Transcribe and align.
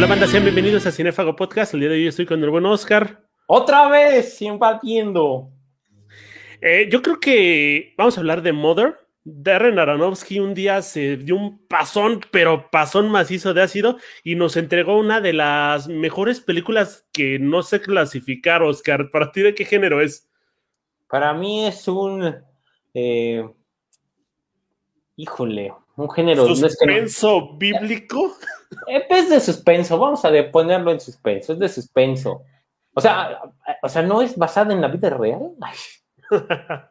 Hola, 0.00 0.08
banda, 0.08 0.26
sean 0.26 0.44
bienvenidos 0.44 0.86
a 0.86 0.92
Cinefago 0.92 1.36
Podcast. 1.36 1.74
El 1.74 1.80
día 1.80 1.90
de 1.90 1.96
hoy 1.96 2.06
estoy 2.06 2.24
con 2.24 2.42
el 2.42 2.48
buen 2.48 2.64
Oscar. 2.64 3.28
Otra 3.46 3.86
vez, 3.90 4.40
invadiendo. 4.40 5.48
Eh, 6.62 6.88
yo 6.90 7.02
creo 7.02 7.20
que 7.20 7.92
vamos 7.98 8.16
a 8.16 8.20
hablar 8.22 8.40
de 8.40 8.54
Mother. 8.54 8.96
Darren 9.24 9.78
Aronofsky 9.78 10.40
un 10.40 10.54
día 10.54 10.80
se 10.80 11.18
dio 11.18 11.36
un 11.36 11.66
pasón, 11.66 12.22
pero 12.30 12.70
pasón 12.70 13.10
macizo 13.10 13.52
de 13.52 13.60
ácido 13.60 13.98
y 14.24 14.36
nos 14.36 14.56
entregó 14.56 14.96
una 14.98 15.20
de 15.20 15.34
las 15.34 15.86
mejores 15.86 16.40
películas 16.40 17.06
que 17.12 17.38
no 17.38 17.62
sé 17.62 17.82
clasificar, 17.82 18.62
Oscar. 18.62 19.10
¿Para 19.10 19.32
ti 19.32 19.42
de 19.42 19.54
qué 19.54 19.66
género 19.66 20.00
es? 20.00 20.26
Para 21.10 21.34
mí 21.34 21.66
es 21.66 21.86
un. 21.88 22.36
eh, 22.94 23.46
híjole, 25.16 25.74
un 25.96 26.08
género. 26.10 26.46
no 26.46 26.52
es 26.54 26.58
que 26.58 26.86
no- 26.86 26.92
¿Suspenso 26.94 27.58
bíblico? 27.58 28.34
Es 28.86 29.30
de 29.30 29.40
suspenso, 29.40 29.98
vamos 29.98 30.24
a 30.24 30.30
ponerlo 30.50 30.92
en 30.92 31.00
suspenso, 31.00 31.52
es 31.52 31.58
de 31.58 31.68
suspenso. 31.68 32.44
O 32.94 33.00
sea, 33.00 33.40
o 33.82 33.88
sea, 33.88 34.02
no 34.02 34.22
es 34.22 34.36
basada 34.36 34.72
en 34.72 34.80
la 34.80 34.88
vida 34.88 35.10
real. 35.10 35.52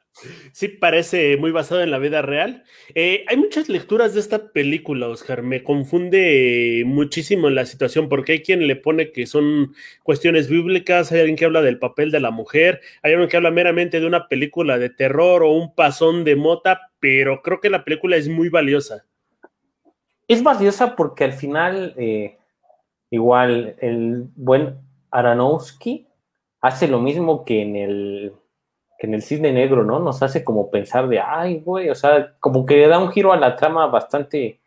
Sí, 0.51 0.67
parece 0.67 1.37
muy 1.37 1.51
basado 1.51 1.81
en 1.81 1.91
la 1.91 1.99
vida 1.99 2.21
real. 2.21 2.63
Eh, 2.93 3.23
hay 3.27 3.37
muchas 3.37 3.69
lecturas 3.69 4.13
de 4.13 4.19
esta 4.19 4.51
película, 4.51 5.07
Oscar. 5.07 5.43
Me 5.43 5.63
confunde 5.63 6.83
muchísimo 6.85 7.49
la 7.49 7.65
situación 7.65 8.09
porque 8.09 8.33
hay 8.33 8.41
quien 8.41 8.67
le 8.67 8.75
pone 8.75 9.11
que 9.11 9.25
son 9.27 9.73
cuestiones 10.03 10.49
bíblicas, 10.49 11.11
hay 11.11 11.19
alguien 11.19 11.37
que 11.37 11.45
habla 11.45 11.61
del 11.61 11.79
papel 11.79 12.11
de 12.11 12.19
la 12.19 12.31
mujer, 12.31 12.81
hay 13.01 13.13
alguien 13.13 13.29
que 13.29 13.37
habla 13.37 13.51
meramente 13.51 13.99
de 13.99 14.07
una 14.07 14.27
película 14.27 14.77
de 14.77 14.89
terror 14.89 15.43
o 15.43 15.51
un 15.51 15.73
pasón 15.73 16.25
de 16.25 16.35
mota, 16.35 16.91
pero 16.99 17.41
creo 17.41 17.61
que 17.61 17.69
la 17.69 17.85
película 17.85 18.17
es 18.17 18.27
muy 18.27 18.49
valiosa. 18.49 19.05
Es 20.29 20.43
valiosa 20.43 20.95
porque 20.95 21.23
al 21.23 21.33
final, 21.33 21.95
eh, 21.97 22.37
igual, 23.09 23.75
el 23.79 24.29
buen 24.35 24.77
Aronofsky 25.09 26.07
hace 26.61 26.87
lo 26.87 26.99
mismo 26.99 27.43
que 27.43 27.63
en 27.63 27.75
el 27.75 28.33
que 28.99 29.07
en 29.07 29.15
el 29.15 29.23
Cisne 29.23 29.51
Negro, 29.53 29.83
¿no? 29.83 29.99
Nos 29.99 30.21
hace 30.21 30.43
como 30.43 30.69
pensar 30.69 31.07
de, 31.07 31.19
ay, 31.19 31.61
güey, 31.61 31.89
o 31.89 31.95
sea, 31.95 32.35
como 32.39 32.65
que 32.65 32.75
le 32.75 32.87
da 32.87 32.99
un 32.99 33.11
giro 33.11 33.31
a 33.31 33.37
la 33.37 33.55
trama 33.55 33.87
bastante, 33.87 34.59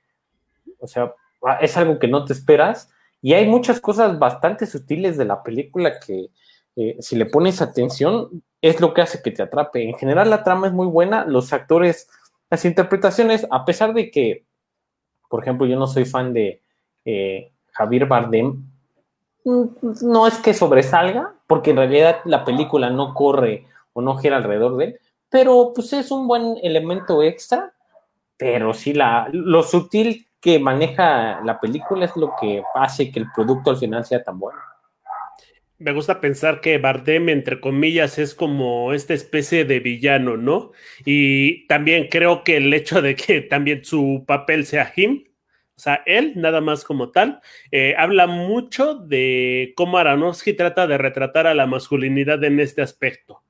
o 0.79 0.87
sea, 0.87 1.15
es 1.61 1.77
algo 1.77 1.99
que 1.99 2.09
no 2.09 2.25
te 2.25 2.33
esperas. 2.33 2.91
Y 3.21 3.35
hay 3.35 3.47
muchas 3.47 3.79
cosas 3.81 4.19
bastante 4.19 4.67
sutiles 4.67 5.17
de 5.19 5.27
la 5.27 5.43
película 5.43 6.01
que, 6.01 6.31
eh, 6.77 6.97
si 7.01 7.15
le 7.15 7.27
pones 7.27 7.61
atención, 7.61 8.43
es 8.63 8.81
lo 8.81 8.95
que 8.95 9.03
hace 9.03 9.23
que 9.23 9.31
te 9.31 9.43
atrape. 9.43 9.85
En 9.85 9.95
general, 9.95 10.31
la 10.31 10.43
trama 10.43 10.67
es 10.67 10.73
muy 10.73 10.87
buena, 10.87 11.27
los 11.27 11.53
actores, 11.53 12.09
las 12.51 12.65
interpretaciones, 12.65 13.47
a 13.51 13.65
pesar 13.65 13.93
de 13.95 14.11
que, 14.11 14.47
por 15.33 15.43
ejemplo, 15.43 15.67
yo 15.67 15.79
no 15.79 15.87
soy 15.87 16.05
fan 16.05 16.35
de 16.35 16.61
eh, 17.07 17.53
Javier 17.71 18.05
Bardem, 18.05 18.67
no 19.47 20.27
es 20.27 20.37
que 20.41 20.53
sobresalga, 20.53 21.33
porque 21.47 21.71
en 21.71 21.79
realidad 21.79 22.19
la 22.27 22.45
película 22.45 22.91
no 22.91 23.15
corre 23.15 23.67
o 23.95 24.03
no 24.03 24.19
gira 24.19 24.37
alrededor 24.37 24.77
de 24.77 24.85
él, 24.85 25.01
pero 25.31 25.73
pues 25.75 25.95
es 25.95 26.11
un 26.11 26.29
buen 26.29 26.59
elemento 26.63 27.23
extra, 27.23 27.73
pero 28.37 28.75
sí 28.75 28.93
la, 28.93 29.27
lo 29.33 29.63
sutil 29.63 30.29
que 30.39 30.59
maneja 30.59 31.41
la 31.43 31.59
película 31.59 32.05
es 32.05 32.15
lo 32.15 32.35
que 32.39 32.63
hace 32.75 33.11
que 33.11 33.21
el 33.21 33.33
producto 33.35 33.71
al 33.71 33.79
final 33.79 34.05
sea 34.05 34.23
tan 34.23 34.39
bueno. 34.39 34.59
Me 35.83 35.93
gusta 35.93 36.21
pensar 36.21 36.61
que 36.61 36.79
Bardem, 36.79 37.29
entre 37.29 37.61
comillas, 37.61 38.19
es 38.19 38.35
como 38.35 38.93
esta 38.93 39.15
especie 39.15 39.65
de 39.65 39.81
villano, 39.81 40.37
¿no? 40.37 40.73
Y 41.05 41.67
también 41.67 42.09
creo 42.09 42.45
que 42.45 42.59
el 42.59 42.73
hecho 42.73 43.03
de 43.03 43.17
que 43.17 43.41
también 43.41 43.85
su 43.85 44.25
papel 44.27 44.65
sea 44.65 44.93
him, 44.95 45.25
o 45.77 45.81
sea, 45.81 46.03
él, 46.07 46.35
nada 46.37 46.61
más 46.61 46.85
como 46.85 47.11
tal, 47.11 47.41
eh, 47.73 47.97
habla 47.99 48.29
mucho 48.29 48.95
de 48.95 49.73
cómo 49.77 49.99
Aronofsky 49.99 50.53
trata 50.53 50.87
de 50.87 50.97
retratar 50.97 51.49
a 51.49 51.55
la 51.55 51.67
masculinidad 51.67 52.45
en 52.45 52.61
este 52.61 52.83
aspecto. 52.83 53.43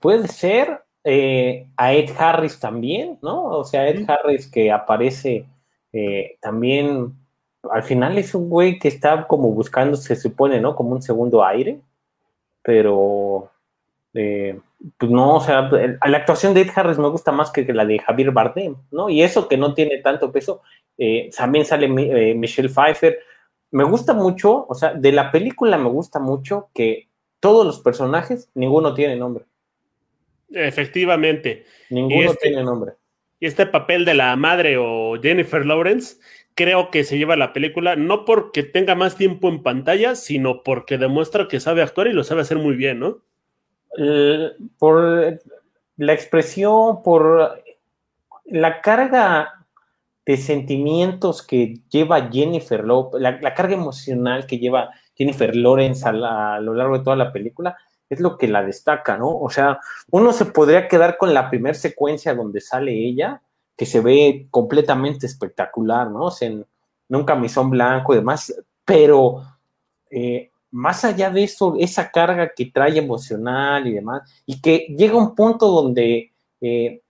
Puede 0.00 0.28
ser 0.28 0.82
eh, 1.04 1.66
a 1.76 1.92
Ed 1.92 2.10
Harris 2.16 2.58
también, 2.58 3.18
¿no? 3.20 3.44
O 3.44 3.64
sea, 3.64 3.88
Ed 3.88 4.08
Harris 4.08 4.46
que 4.46 4.70
aparece 4.70 5.44
eh, 5.92 6.38
también, 6.40 7.12
al 7.70 7.82
final 7.82 8.18
es 8.18 8.34
un 8.34 8.48
güey 8.48 8.78
que 8.78 8.88
está 8.88 9.26
como 9.26 9.50
buscando, 9.50 9.96
se 9.96 10.16
supone, 10.16 10.60
¿no? 10.60 10.74
Como 10.74 10.90
un 10.90 11.02
segundo 11.02 11.44
aire, 11.44 11.80
pero, 12.62 13.50
eh, 14.14 14.58
pues 14.98 15.10
no, 15.10 15.36
o 15.36 15.40
sea, 15.40 15.62
la 15.70 16.16
actuación 16.16 16.54
de 16.54 16.62
Ed 16.62 16.70
Harris 16.74 16.98
me 16.98 17.08
gusta 17.08 17.32
más 17.32 17.50
que 17.50 17.64
la 17.72 17.84
de 17.84 17.98
Javier 17.98 18.30
Bardem, 18.30 18.76
¿no? 18.90 19.08
Y 19.08 19.22
eso 19.22 19.48
que 19.48 19.56
no 19.56 19.74
tiene 19.74 19.98
tanto 19.98 20.32
peso, 20.32 20.62
eh, 20.98 21.30
también 21.36 21.64
sale 21.64 21.86
eh, 21.86 22.34
Michelle 22.34 22.68
Pfeiffer. 22.68 23.18
Me 23.70 23.84
gusta 23.84 24.12
mucho, 24.12 24.66
o 24.68 24.74
sea, 24.74 24.94
de 24.94 25.12
la 25.12 25.30
película 25.30 25.78
me 25.78 25.88
gusta 25.88 26.18
mucho 26.18 26.68
que 26.74 27.08
todos 27.40 27.64
los 27.64 27.80
personajes, 27.80 28.50
ninguno 28.54 28.94
tiene 28.94 29.16
nombre. 29.16 29.44
Efectivamente. 30.50 31.64
Ninguno 31.90 32.30
este- 32.30 32.48
tiene 32.48 32.62
nombre. 32.62 32.92
Y 33.40 33.46
este 33.46 33.66
papel 33.66 34.04
de 34.04 34.14
la 34.14 34.36
madre 34.36 34.76
o 34.78 35.20
Jennifer 35.20 35.66
Lawrence, 35.66 36.18
creo 36.54 36.90
que 36.90 37.04
se 37.04 37.18
lleva 37.18 37.36
la 37.36 37.52
película 37.52 37.96
no 37.96 38.24
porque 38.24 38.62
tenga 38.62 38.94
más 38.94 39.16
tiempo 39.16 39.48
en 39.48 39.62
pantalla, 39.62 40.14
sino 40.14 40.62
porque 40.62 40.98
demuestra 40.98 41.48
que 41.48 41.60
sabe 41.60 41.82
actuar 41.82 42.08
y 42.08 42.12
lo 42.12 42.24
sabe 42.24 42.42
hacer 42.42 42.58
muy 42.58 42.76
bien, 42.76 43.00
¿no? 43.00 43.18
L- 43.96 44.52
por 44.78 45.40
la 45.96 46.12
expresión, 46.12 47.02
por 47.02 47.62
la 48.44 48.80
carga 48.80 49.66
de 50.24 50.36
sentimientos 50.36 51.44
que 51.46 51.80
lleva 51.90 52.30
Jennifer 52.30 52.84
Lawrence, 52.84 53.18
la, 53.20 53.54
carga 53.54 53.74
emocional 53.74 54.46
que 54.46 54.58
lleva 54.58 54.90
Jennifer 55.16 55.54
Lawrence 55.54 56.08
a, 56.08 56.54
a 56.54 56.60
lo 56.60 56.74
largo 56.74 56.98
de 56.98 57.04
toda 57.04 57.16
la 57.16 57.32
película, 57.32 57.76
es 58.08 58.20
lo 58.20 58.36
que 58.36 58.46
la 58.46 58.62
destaca, 58.62 59.16
¿no? 59.16 59.30
O 59.30 59.48
sea, 59.50 59.80
uno 60.10 60.32
se 60.32 60.44
podría 60.44 60.86
quedar 60.86 61.16
con 61.16 61.32
la 61.34 61.48
primera 61.48 61.74
secuencia 61.74 62.34
donde 62.34 62.60
sale 62.60 62.92
ella, 62.92 63.42
que 63.76 63.86
se 63.86 64.00
ve 64.00 64.46
completamente 64.50 65.26
espectacular, 65.26 66.10
¿no? 66.10 66.28
En, 66.40 66.66
un 67.08 67.24
camisón 67.24 67.68
blanco 67.68 68.14
y 68.14 68.16
demás, 68.16 68.54
pero 68.86 69.42
eh, 70.10 70.50
más 70.70 71.04
allá 71.04 71.28
de 71.28 71.44
eso, 71.44 71.76
esa 71.78 72.10
carga 72.10 72.52
que 72.56 72.66
trae 72.66 72.96
emocional 72.96 73.86
y 73.86 73.92
demás, 73.92 74.22
y 74.46 74.62
que 74.62 74.86
llega 74.96 75.16
un 75.16 75.34
punto 75.34 75.68
donde 75.68 76.32
eh, 76.62 77.02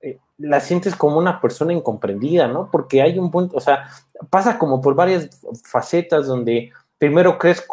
eh, 0.00 0.18
la 0.38 0.58
sientes 0.58 0.96
como 0.96 1.16
una 1.16 1.40
persona 1.40 1.72
incomprendida, 1.72 2.48
¿no? 2.48 2.68
Porque 2.72 3.02
hay 3.02 3.20
un 3.20 3.30
punto, 3.30 3.56
o 3.56 3.60
sea, 3.60 3.84
pasa 4.30 4.58
como 4.58 4.80
por 4.80 4.96
varias 4.96 5.30
facetas 5.64 6.26
donde 6.26 6.72
primero 6.98 7.38
crees, 7.38 7.64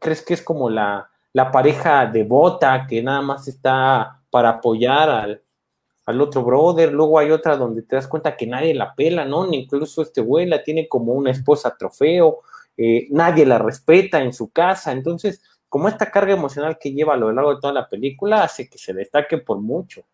crees 0.00 0.20
que 0.20 0.34
es 0.34 0.42
como 0.42 0.68
la, 0.68 1.08
la 1.32 1.50
pareja 1.50 2.04
devota 2.04 2.86
que 2.86 3.02
nada 3.02 3.22
más 3.22 3.48
está 3.48 4.20
para 4.28 4.50
apoyar 4.50 5.08
al, 5.08 5.43
al 6.06 6.20
otro 6.20 6.44
brother, 6.44 6.92
luego 6.92 7.18
hay 7.18 7.30
otra 7.30 7.56
donde 7.56 7.82
te 7.82 7.96
das 7.96 8.08
cuenta 8.08 8.36
que 8.36 8.46
nadie 8.46 8.74
la 8.74 8.94
pela, 8.94 9.24
¿no? 9.24 9.46
Ni 9.46 9.58
incluso 9.62 10.02
este 10.02 10.20
güey 10.20 10.46
la 10.46 10.62
tiene 10.62 10.88
como 10.88 11.12
una 11.12 11.30
esposa 11.30 11.76
trofeo, 11.78 12.40
eh, 12.76 13.06
nadie 13.10 13.46
la 13.46 13.58
respeta 13.58 14.22
en 14.22 14.32
su 14.32 14.50
casa, 14.50 14.92
entonces 14.92 15.42
como 15.68 15.88
esta 15.88 16.10
carga 16.10 16.32
emocional 16.32 16.78
que 16.78 16.92
lleva 16.92 17.14
a 17.14 17.16
lo 17.16 17.32
largo 17.32 17.54
de 17.54 17.60
toda 17.60 17.72
la 17.72 17.88
película 17.88 18.44
hace 18.44 18.68
que 18.68 18.78
se 18.78 18.92
destaque 18.92 19.38
por 19.38 19.60
mucho. 19.60 20.04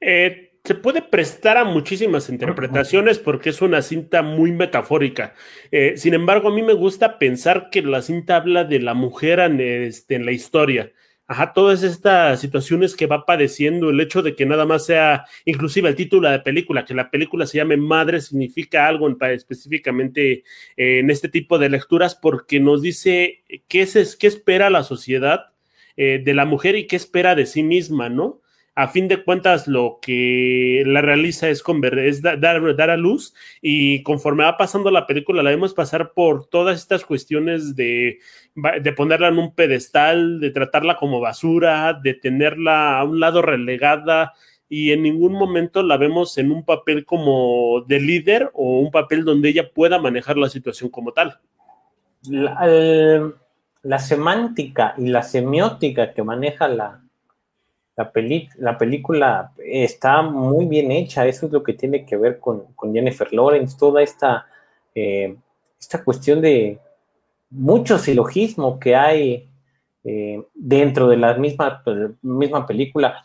Eh, 0.00 0.52
se 0.64 0.74
puede 0.76 1.02
prestar 1.02 1.58
a 1.58 1.64
muchísimas 1.64 2.28
interpretaciones 2.28 3.18
porque 3.18 3.50
es 3.50 3.60
una 3.60 3.82
cinta 3.82 4.22
muy 4.22 4.52
metafórica. 4.52 5.34
Eh, 5.72 5.94
sin 5.96 6.14
embargo, 6.14 6.48
a 6.48 6.54
mí 6.54 6.62
me 6.62 6.72
gusta 6.72 7.18
pensar 7.18 7.68
que 7.68 7.82
la 7.82 8.00
cinta 8.00 8.36
habla 8.36 8.64
de 8.64 8.78
la 8.78 8.94
mujer 8.94 9.40
en, 9.40 9.60
este, 9.60 10.14
en 10.14 10.24
la 10.24 10.32
historia. 10.32 10.92
Ajá, 11.32 11.54
todas 11.54 11.82
estas 11.82 12.42
situaciones 12.42 12.94
que 12.94 13.06
va 13.06 13.24
padeciendo, 13.24 13.88
el 13.88 13.98
hecho 14.00 14.20
de 14.20 14.36
que 14.36 14.44
nada 14.44 14.66
más 14.66 14.84
sea, 14.84 15.24
inclusive 15.46 15.88
el 15.88 15.94
título 15.94 16.28
de 16.28 16.36
la 16.36 16.44
película, 16.44 16.84
que 16.84 16.92
la 16.92 17.10
película 17.10 17.46
se 17.46 17.56
llame 17.56 17.78
Madre, 17.78 18.20
significa 18.20 18.86
algo 18.86 19.08
en, 19.08 19.16
específicamente 19.30 20.44
eh, 20.76 20.98
en 20.98 21.08
este 21.08 21.30
tipo 21.30 21.58
de 21.58 21.70
lecturas, 21.70 22.14
porque 22.14 22.60
nos 22.60 22.82
dice 22.82 23.44
qué, 23.66 23.80
es, 23.80 24.14
qué 24.16 24.26
espera 24.26 24.68
la 24.68 24.82
sociedad 24.82 25.54
eh, 25.96 26.20
de 26.22 26.34
la 26.34 26.44
mujer 26.44 26.76
y 26.76 26.86
qué 26.86 26.96
espera 26.96 27.34
de 27.34 27.46
sí 27.46 27.62
misma, 27.62 28.10
¿no? 28.10 28.41
A 28.74 28.88
fin 28.88 29.06
de 29.06 29.22
cuentas 29.22 29.68
lo 29.68 29.98
que 30.00 30.82
la 30.86 31.02
realiza 31.02 31.48
es, 31.48 31.62
es 31.98 32.22
dar, 32.22 32.40
dar, 32.40 32.90
a 32.90 32.96
luz 32.96 33.34
y 33.60 34.02
conforme 34.02 34.44
va 34.44 34.56
pasando 34.56 34.90
la 34.90 35.06
película 35.06 35.42
la 35.42 35.50
vemos 35.50 35.74
pasar 35.74 36.12
por 36.12 36.46
todas 36.46 36.78
estas 36.78 37.04
cuestiones 37.04 37.76
de, 37.76 38.18
de 38.54 38.92
ponerla 38.92 39.28
en 39.28 39.38
un 39.38 39.54
pedestal, 39.54 40.40
de 40.40 40.50
tratarla 40.50 40.96
como 40.96 41.20
basura, 41.20 41.92
de 41.92 42.14
tenerla 42.14 42.98
a 42.98 43.04
un 43.04 43.20
lado 43.20 43.42
relegada 43.42 44.32
y 44.70 44.92
en 44.92 45.02
ningún 45.02 45.34
momento 45.34 45.82
la 45.82 45.98
vemos 45.98 46.38
en 46.38 46.50
un 46.50 46.64
papel 46.64 47.04
como 47.04 47.84
de 47.86 48.00
líder 48.00 48.50
o 48.54 48.80
un 48.80 48.90
papel 48.90 49.22
donde 49.22 49.50
ella 49.50 49.70
pueda 49.70 49.98
manejar 49.98 50.38
la 50.38 50.48
situación 50.48 50.88
como 50.88 51.12
tal. 51.12 51.38
La, 52.22 52.58
el, 52.64 53.34
la 53.82 53.98
semántica 53.98 54.94
y 54.96 55.08
la 55.08 55.22
semiótica 55.22 56.14
que 56.14 56.22
maneja 56.22 56.68
la, 56.68 57.01
la, 58.02 58.12
peli 58.12 58.48
la, 58.58 58.78
película 58.78 59.52
está 59.58 60.22
muy 60.22 60.66
bien 60.66 60.90
hecha, 60.90 61.26
eso 61.26 61.46
es 61.46 61.52
lo 61.52 61.62
que 61.62 61.74
tiene 61.74 62.04
que 62.04 62.16
ver 62.16 62.38
con, 62.38 62.64
con 62.74 62.92
Jennifer 62.92 63.32
Lawrence, 63.32 63.76
toda 63.78 64.02
esta, 64.02 64.46
eh, 64.94 65.36
esta 65.80 66.02
cuestión 66.04 66.40
de 66.40 66.78
mucho 67.50 67.98
silogismo 67.98 68.78
que 68.78 68.96
hay 68.96 69.48
eh, 70.04 70.42
dentro 70.54 71.08
de 71.08 71.16
la 71.16 71.34
misma, 71.34 71.82
misma 72.22 72.66
película. 72.66 73.24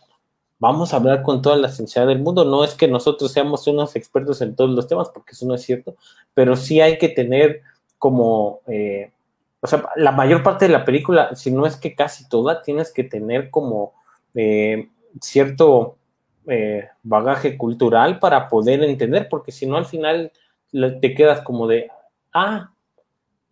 Vamos 0.59 0.93
a 0.93 0.97
hablar 0.97 1.23
con 1.23 1.41
toda 1.41 1.55
la 1.55 1.69
sinceridad 1.69 2.07
del 2.07 2.19
mundo. 2.19 2.45
No 2.45 2.63
es 2.63 2.75
que 2.75 2.87
nosotros 2.87 3.31
seamos 3.31 3.67
unos 3.67 3.95
expertos 3.95 4.41
en 4.41 4.55
todos 4.55 4.71
los 4.71 4.87
temas, 4.87 5.09
porque 5.09 5.31
eso 5.31 5.45
no 5.45 5.55
es 5.55 5.61
cierto, 5.61 5.95
pero 6.33 6.55
sí 6.55 6.81
hay 6.81 6.97
que 6.97 7.09
tener 7.09 7.61
como, 7.97 8.61
eh, 8.67 9.11
o 9.61 9.67
sea, 9.67 9.83
la 9.95 10.11
mayor 10.11 10.43
parte 10.43 10.65
de 10.65 10.71
la 10.71 10.85
película, 10.85 11.35
si 11.35 11.51
no 11.51 11.65
es 11.65 11.75
que 11.77 11.95
casi 11.95 12.27
toda, 12.27 12.61
tienes 12.61 12.91
que 12.91 13.03
tener 13.03 13.49
como 13.49 13.93
eh, 14.35 14.89
cierto 15.21 15.95
bagaje 17.03 17.57
cultural 17.57 18.19
para 18.19 18.47
poder 18.47 18.81
entender, 18.81 19.27
porque 19.29 19.51
si 19.51 19.65
no 19.65 19.75
al 19.75 19.85
final 19.85 20.31
te 21.01 21.13
quedas 21.13 21.41
como 21.41 21.67
de, 21.67 21.89
ah, 22.33 22.71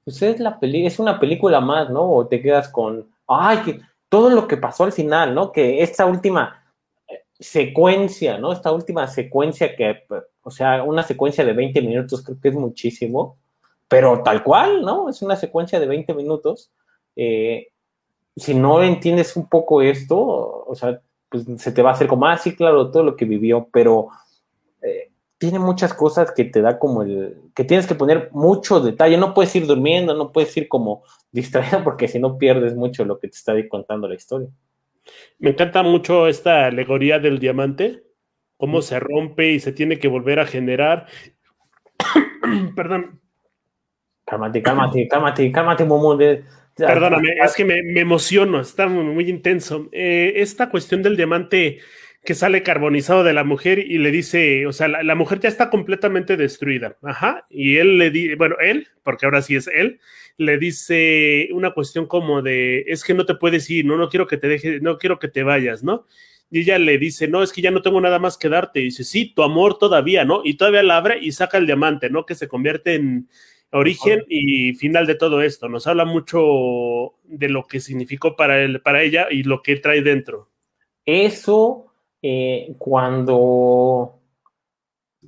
pues 0.06 0.22
es, 0.22 0.40
la 0.40 0.60
peli 0.60 0.86
es 0.86 1.00
una 1.00 1.20
película 1.20 1.60
más, 1.60 1.90
¿no? 1.90 2.10
O 2.10 2.28
te 2.28 2.42
quedas 2.42 2.70
con, 2.70 3.10
ay, 3.28 3.58
que 3.60 3.80
todo 4.08 4.30
lo 4.30 4.48
que 4.48 4.56
pasó 4.56 4.84
al 4.84 4.92
final, 4.92 5.34
¿no? 5.34 5.52
Que 5.52 5.82
esta 5.82 6.06
última 6.06 6.64
eh, 7.08 7.24
secuencia, 7.40 8.38
¿no? 8.38 8.54
Esta 8.54 8.72
última 8.72 9.08
secuencia 9.08 9.76
que, 9.76 10.04
o 10.44 10.52
sea, 10.52 10.84
una 10.84 11.02
secuencia 11.02 11.44
de 11.44 11.54
20 11.54 11.82
minutos 11.82 12.24
creo 12.24 12.40
que 12.40 12.50
es 12.50 12.56
muchísimo, 12.56 13.38
pero 13.88 14.22
tal 14.22 14.44
cual, 14.44 14.84
¿no? 14.84 15.10
Es 15.10 15.24
una 15.24 15.36
secuencia 15.36 15.80
de 15.80 15.88
20 15.88 16.14
minutos. 16.14 16.72
Eh, 17.16 17.70
si 18.36 18.54
no 18.54 18.84
entiendes 18.84 19.36
un 19.36 19.48
poco 19.48 19.82
esto, 19.82 20.18
o 20.20 20.76
sea, 20.76 21.02
pues 21.30 21.46
se 21.58 21.72
te 21.72 21.82
va 21.82 21.92
a 21.92 21.94
hacer 21.94 22.08
como, 22.08 22.26
ah, 22.28 22.38
sí, 22.38 22.56
claro, 22.56 22.92
todo 22.92 23.04
lo 23.04 23.16
que 23.16 23.26
vivió, 23.26 23.68
pero 23.72 24.10
eh, 24.82 25.12
tiene 25.38 25.60
muchas 25.60 25.94
cosas 25.94 26.32
que 26.32 26.46
te 26.46 26.62
da 26.62 26.78
como 26.80 27.04
el, 27.04 27.38
que 27.56 27.64
tienes 27.64 27.88
que 27.88 27.96
poner 27.96 28.30
mucho 28.32 28.80
detalle, 28.80 29.18
no 29.18 29.34
puedes 29.34 29.56
ir 29.56 29.66
durmiendo, 29.68 30.14
no 30.14 30.32
puedes 30.32 30.56
ir 30.58 30.68
como 30.68 31.04
distraído 31.32 31.84
porque 31.84 32.08
si 32.08 32.20
no 32.20 32.38
pierdes 32.38 32.76
mucho 32.76 33.06
lo 33.06 33.20
que 33.20 33.28
te 33.28 33.38
está 33.38 33.54
contando 33.70 34.08
la 34.08 34.16
historia. 34.16 34.50
Me 35.38 35.52
encanta 35.52 35.84
mucho 35.84 36.28
esta 36.28 36.66
alegoría 36.66 37.20
del 37.20 37.40
diamante, 37.40 38.04
cómo 38.58 38.82
se 38.82 39.00
rompe 39.00 39.52
y 39.52 39.60
se 39.60 39.72
tiene 39.72 40.00
que 40.00 40.08
volver 40.08 40.40
a 40.40 40.48
generar. 40.48 41.06
Perdón. 42.76 43.22
Cálmate, 44.26 44.64
cálmate, 44.64 45.08
cálmate, 45.08 45.52
cálmate, 45.52 45.86
Momo. 45.86 46.18
Perdóname, 46.76 47.36
es 47.44 47.54
que 47.54 47.64
me, 47.64 47.80
emociono, 48.00 48.60
está 48.60 48.88
muy, 48.88 49.30
intenso. 49.30 49.90
Eh, 49.92 50.34
esta 50.38 50.70
cuestión 50.70 51.02
del 51.02 51.16
diamante 51.16 51.80
que 52.24 52.34
sale 52.34 52.64
carbonizado 52.64 53.24
de 53.24 53.34
la 53.34 53.44
mujer 53.44 53.80
y 53.80 53.98
le 54.00 54.12
dice, 54.12 54.66
o 54.66 54.74
sea, 54.74 54.88
la, 54.88 55.16
mujer 55.16 55.40
ya 55.40 55.48
está 55.48 55.70
completamente 55.70 56.38
destruida, 56.38 56.98
ajá, 57.04 57.46
y 57.50 57.78
él 57.78 58.00
le 58.00 58.10
dice, 58.10 58.36
bueno, 58.36 58.56
él, 58.60 58.88
porque 59.04 59.26
ahora 59.26 59.44
sí 59.44 59.56
es 59.56 59.68
él, 59.68 60.00
le 60.38 60.58
dice 60.58 61.50
una 61.54 61.72
cuestión 61.72 62.08
como 62.08 62.42
de, 62.42 62.84
es 62.88 63.04
que 63.04 63.14
no 63.14 63.26
te 63.26 63.36
puedes 63.36 63.70
ir, 63.70 63.86
no, 63.86 63.96
no 63.96 64.10
quiero 64.10 64.28
que 64.28 64.38
te 64.38 64.48
dejes, 64.48 64.82
no 64.82 64.98
quiero 64.98 65.20
que 65.20 65.28
te 65.28 65.44
vayas, 65.44 65.84
¿no? 65.84 66.06
Y 66.50 66.62
ella 66.62 66.78
le 66.78 66.98
dice, 66.98 67.28
no, 67.28 67.44
es 67.44 67.52
que 67.52 67.62
ya 67.62 67.72
no 67.72 67.82
tengo 67.82 68.00
nada 68.02 68.20
más 68.20 68.38
que 68.38 68.50
darte. 68.50 68.80
Y 68.80 68.86
dice, 68.86 69.04
sí, 69.04 69.34
tu 69.34 69.42
amor 69.42 69.80
todavía, 69.80 70.26
¿no? 70.26 70.42
Y 70.44 70.56
todavía 70.56 70.84
la 70.84 70.98
abre 70.98 71.18
y 71.20 71.32
saca 71.32 71.58
el 71.58 71.66
diamante, 71.66 72.10
¿no? 72.10 72.26
Que 72.26 72.36
se 72.36 72.48
convierte 72.48 72.96
en 72.96 73.28
origen 73.76 74.24
y 74.30 74.74
final 74.74 75.06
de 75.06 75.16
todo 75.16 75.42
esto. 75.42 75.70
Nos 75.70 75.88
habla 75.88 76.06
mucho 76.06 77.14
de 77.24 77.50
lo 77.50 77.66
que 77.66 77.80
significó 77.80 78.36
para 78.36 78.62
él, 78.62 78.82
para 78.82 79.02
ella 79.04 79.28
y 79.30 79.44
lo 79.44 79.62
que 79.62 79.76
trae 79.78 80.02
dentro. 80.02 80.50
Eso 81.06 81.88
eh, 82.22 82.74
cuando 82.78 84.20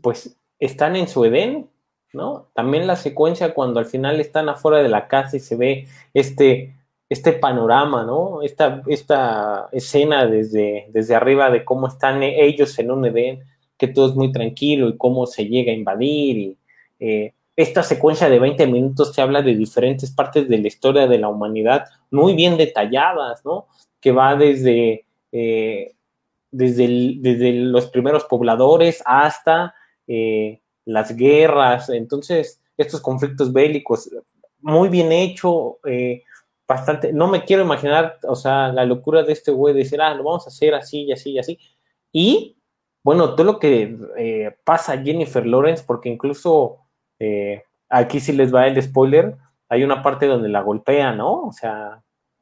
pues 0.02 0.38
están 0.60 0.96
en 0.96 1.08
su 1.08 1.26
Edén, 1.26 1.70
¿no? 2.14 2.50
También 2.54 2.88
la 2.88 2.96
secuencia 2.96 3.54
cuando 3.54 3.80
al 3.80 3.86
final 3.86 4.20
están 4.20 4.50
afuera 4.50 4.82
de 4.82 4.90
la 4.90 5.08
casa 5.08 5.38
y 5.38 5.40
se 5.40 5.56
ve 5.56 5.88
este, 6.14 6.76
este 7.10 7.34
panorama, 7.34 8.04
¿no? 8.04 8.42
Esta, 8.42 8.82
esta 8.88 9.70
escena 9.72 10.26
desde, 10.26 10.88
desde 10.90 11.16
arriba 11.16 11.52
de 11.52 11.66
cómo 11.66 11.88
están 11.88 12.24
ellos 12.24 12.78
en 12.80 12.92
un 12.92 13.06
Edén, 13.06 13.44
que 13.78 13.88
todo 13.88 14.10
es 14.10 14.16
muy 14.16 14.32
tranquilo 14.32 14.90
y 14.90 14.98
cómo 14.98 15.28
se 15.28 15.46
llega 15.46 15.72
a 15.72 15.76
invadir 15.76 16.38
y 16.38 16.58
eh, 17.00 17.34
esta 17.57 17.81
secuencia 17.81 18.30
de 18.30 18.38
20 18.38 18.68
minutos 18.68 19.12
te 19.12 19.21
habla 19.21 19.42
de 19.42 19.56
diferentes 19.56 20.12
partes 20.12 20.48
de 20.48 20.59
la 20.59 20.68
historia 20.68 21.07
de 21.07 21.18
la 21.18 21.27
humanidad 21.27 21.86
muy 22.12 22.36
bien 22.36 22.56
detalladas, 22.56 23.44
¿no? 23.44 23.68
Que 24.00 24.12
va 24.12 24.36
desde 24.36 25.07
eh, 25.31 25.95
desde, 26.51 27.15
desde 27.18 27.51
los 27.51 27.88
primeros 27.88 28.24
pobladores 28.25 29.04
hasta 29.06 29.75
eh, 30.07 30.62
las 30.86 31.15
guerras, 31.15 31.89
entonces 31.89 32.62
estos 32.77 33.01
conflictos 33.01 33.51
bélicos, 33.51 34.10
muy 34.62 34.88
bien 34.88 35.12
hecho, 35.12 35.80
eh, 35.86 36.24
bastante, 36.68 37.12
no 37.12 37.27
me 37.27 37.44
quiero 37.44 37.63
imaginar, 37.63 38.19
o 38.24 38.36
sea, 38.36 38.71
la 38.71 38.86
locura 38.86 39.24
de 39.24 39.33
este 39.33 39.51
güey 39.51 39.74
de 39.74 39.80
decir, 39.81 40.01
ah, 40.01 40.13
lo 40.13 40.24
vamos 40.24 40.45
a 40.45 40.50
hacer 40.50 40.74
así 40.74 41.03
y 41.03 41.12
así 41.12 41.31
y 41.31 41.39
así. 41.39 41.60
Y, 42.12 42.57
bueno, 43.03 43.36
todo 43.36 43.45
lo 43.45 43.60
que 43.60 44.56
pasa 44.63 44.94
a 44.94 45.03
Jennifer 45.03 45.45
Lawrence, 45.45 45.83
porque 45.86 46.10
incluso 46.10 46.87
aquí 47.90 48.19
sí 48.19 48.34
les 48.34 48.54
va 48.54 48.68
el 48.68 48.81
spoiler, 48.81 49.36
hay 49.69 49.84
una 49.84 50.02
parte 50.02 50.28
donde 50.28 50.50
la 50.50 50.62
golpea, 50.62 51.14
¿no? 51.14 51.44
O 51.44 51.52
sea, 51.52 52.02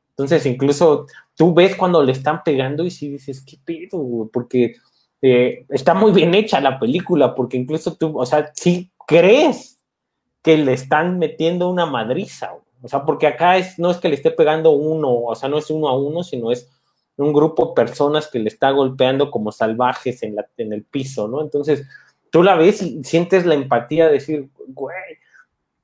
entonces, 0.10 0.45
incluso 0.45 1.07
tú 1.36 1.54
ves 1.54 1.75
cuando 1.75 2.01
le 2.01 2.13
están 2.13 2.42
pegando 2.44 2.86
y 2.86 2.92
sí 2.92 3.10
dices, 3.10 3.44
¿qué 3.45 3.57
pedo? 3.63 4.30
Porque 4.31 4.75
eh, 5.22 5.66
está 5.69 5.94
muy 5.94 6.13
bien 6.13 6.33
hecha 6.33 6.62
la 6.62 6.80
película, 6.80 7.36
porque 7.36 7.57
incluso 7.57 7.95
tú, 7.95 8.18
o 8.18 8.25
sea, 8.25 8.51
sí 8.54 8.92
crees 9.06 9.83
que 10.42 10.57
le 10.57 10.74
están 10.74 11.19
metiendo 11.19 11.69
una 11.69 11.86
madriza, 11.86 12.54
o 12.81 12.88
sea, 12.88 13.04
porque 13.04 13.28
acá 13.28 13.57
es, 13.57 13.78
no 13.80 13.89
es 13.92 13.98
que 13.98 14.10
le 14.10 14.16
esté 14.16 14.31
pegando 14.31 14.71
uno, 14.71 15.12
o 15.12 15.36
sea, 15.36 15.50
no 15.50 15.57
es 15.57 15.69
uno 15.69 15.89
a 15.89 15.98
uno, 15.98 16.24
sino 16.24 16.51
es 16.51 16.69
un 17.18 17.33
grupo 17.33 17.68
de 17.68 17.74
personas 17.74 18.28
que 18.28 18.39
le 18.39 18.50
está 18.50 18.71
golpeando 18.71 19.31
como 19.31 19.51
salvajes 19.51 20.21
en, 20.24 20.36
la, 20.36 20.48
en 20.57 20.71
el 20.71 20.83
piso, 20.83 21.28
¿no? 21.28 21.42
Entonces, 21.42 21.88
tú 22.35 22.43
la 22.43 22.57
ves 22.57 22.81
y 22.81 23.01
sientes 23.05 23.45
la 23.45 23.53
empatía 23.53 24.07
de 24.07 24.11
decir, 24.11 24.49
güey, 24.67 24.93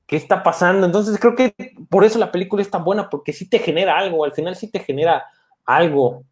¿qué 0.06 0.16
está 0.16 0.42
pasando? 0.42 0.84
Entonces 0.84 1.18
creo 1.18 1.34
que 1.34 1.54
por 1.88 2.04
eso 2.04 2.18
la 2.18 2.30
película 2.30 2.60
es 2.60 2.68
tan 2.68 2.84
buena, 2.84 3.08
porque 3.08 3.32
sí 3.32 3.48
te 3.48 3.58
genera 3.58 3.96
algo, 3.96 4.22
al 4.22 4.32
final 4.32 4.54
sí 4.54 4.70
te 4.70 4.80
genera 4.80 5.24
algo. 5.64 6.26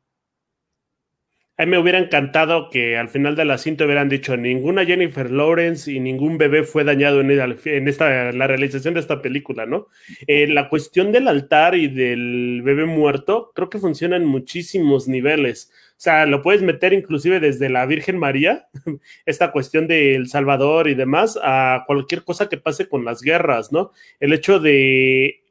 A 1.56 1.64
mí 1.64 1.70
me 1.70 1.78
hubiera 1.78 1.98
encantado 1.98 2.68
que 2.68 2.98
al 2.98 3.08
final 3.08 3.34
de 3.34 3.46
la 3.46 3.56
cinta 3.56 3.86
hubieran 3.86 4.10
dicho 4.10 4.36
ninguna 4.36 4.84
Jennifer 4.84 5.30
Lawrence 5.30 5.90
y 5.90 6.00
ningún 6.00 6.36
bebé 6.36 6.64
fue 6.64 6.84
dañado 6.84 7.22
en, 7.22 7.88
esta, 7.88 8.30
la 8.32 8.46
realización 8.46 8.92
de 8.92 9.00
esta 9.00 9.22
película, 9.22 9.64
¿no? 9.64 9.86
Eh, 10.26 10.48
la 10.48 10.68
cuestión 10.68 11.12
del 11.12 11.28
altar 11.28 11.74
y 11.76 11.88
del 11.88 12.60
bebé 12.62 12.84
muerto 12.84 13.52
creo 13.54 13.70
que 13.70 13.78
funciona 13.78 14.16
en 14.16 14.26
muchísimos 14.26 15.08
niveles. 15.08 15.72
O 16.00 16.02
sea, 16.02 16.24
lo 16.24 16.40
puedes 16.40 16.62
meter 16.62 16.94
inclusive 16.94 17.40
desde 17.40 17.68
la 17.68 17.84
Virgen 17.84 18.18
María, 18.18 18.70
esta 19.26 19.52
cuestión 19.52 19.86
del 19.86 20.28
Salvador 20.28 20.88
y 20.88 20.94
demás, 20.94 21.38
a 21.42 21.84
cualquier 21.86 22.24
cosa 22.24 22.48
que 22.48 22.56
pase 22.56 22.88
con 22.88 23.04
las 23.04 23.20
guerras, 23.20 23.70
¿no? 23.70 23.92
El 24.18 24.32
hecho 24.32 24.60
de, 24.60 25.42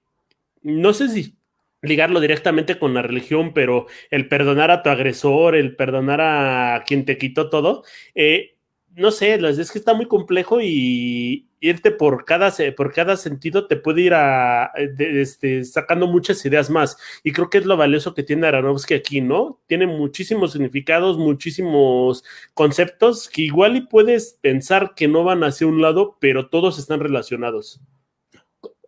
no 0.63 0.93
sé 0.93 1.09
si 1.09 1.35
ligarlo 1.83 2.19
directamente 2.19 2.79
con 2.79 2.95
la 2.95 3.03
religión, 3.03 3.53
pero 3.53 3.85
el 4.09 4.27
perdonar 4.27 4.71
a 4.71 4.81
tu 4.81 4.89
agresor, 4.89 5.55
el 5.55 5.75
perdonar 5.75 6.19
a 6.19 6.83
quien 6.83 7.05
te 7.05 7.19
quitó 7.19 7.51
todo, 7.51 7.83
eh, 8.15 8.55
no 8.99 9.11
sé, 9.11 9.35
es 9.35 9.71
que 9.71 9.79
está 9.79 9.93
muy 9.93 10.07
complejo 10.07 10.59
y 10.61 11.47
irte 11.61 11.91
por 11.91 12.25
cada, 12.25 12.53
por 12.75 12.93
cada 12.93 13.15
sentido 13.17 13.65
te 13.65 13.77
puede 13.77 14.01
ir 14.01 14.13
a, 14.13 14.71
este, 14.75 15.63
sacando 15.63 16.05
muchas 16.05 16.45
ideas 16.45 16.69
más. 16.69 16.97
Y 17.23 17.31
creo 17.31 17.49
que 17.49 17.59
es 17.59 17.65
lo 17.65 17.77
valioso 17.77 18.13
que 18.13 18.23
tiene 18.23 18.47
Aronofsky 18.47 18.93
aquí, 18.93 19.21
¿no? 19.21 19.59
Tiene 19.67 19.87
muchísimos 19.87 20.51
significados, 20.51 21.17
muchísimos 21.17 22.23
conceptos 22.53 23.29
que 23.29 23.43
igual 23.43 23.77
y 23.77 23.81
puedes 23.81 24.37
pensar 24.41 24.93
que 24.95 25.07
no 25.07 25.23
van 25.23 25.43
hacia 25.43 25.67
un 25.67 25.81
lado, 25.81 26.17
pero 26.19 26.49
todos 26.49 26.77
están 26.77 26.99
relacionados. 26.99 27.79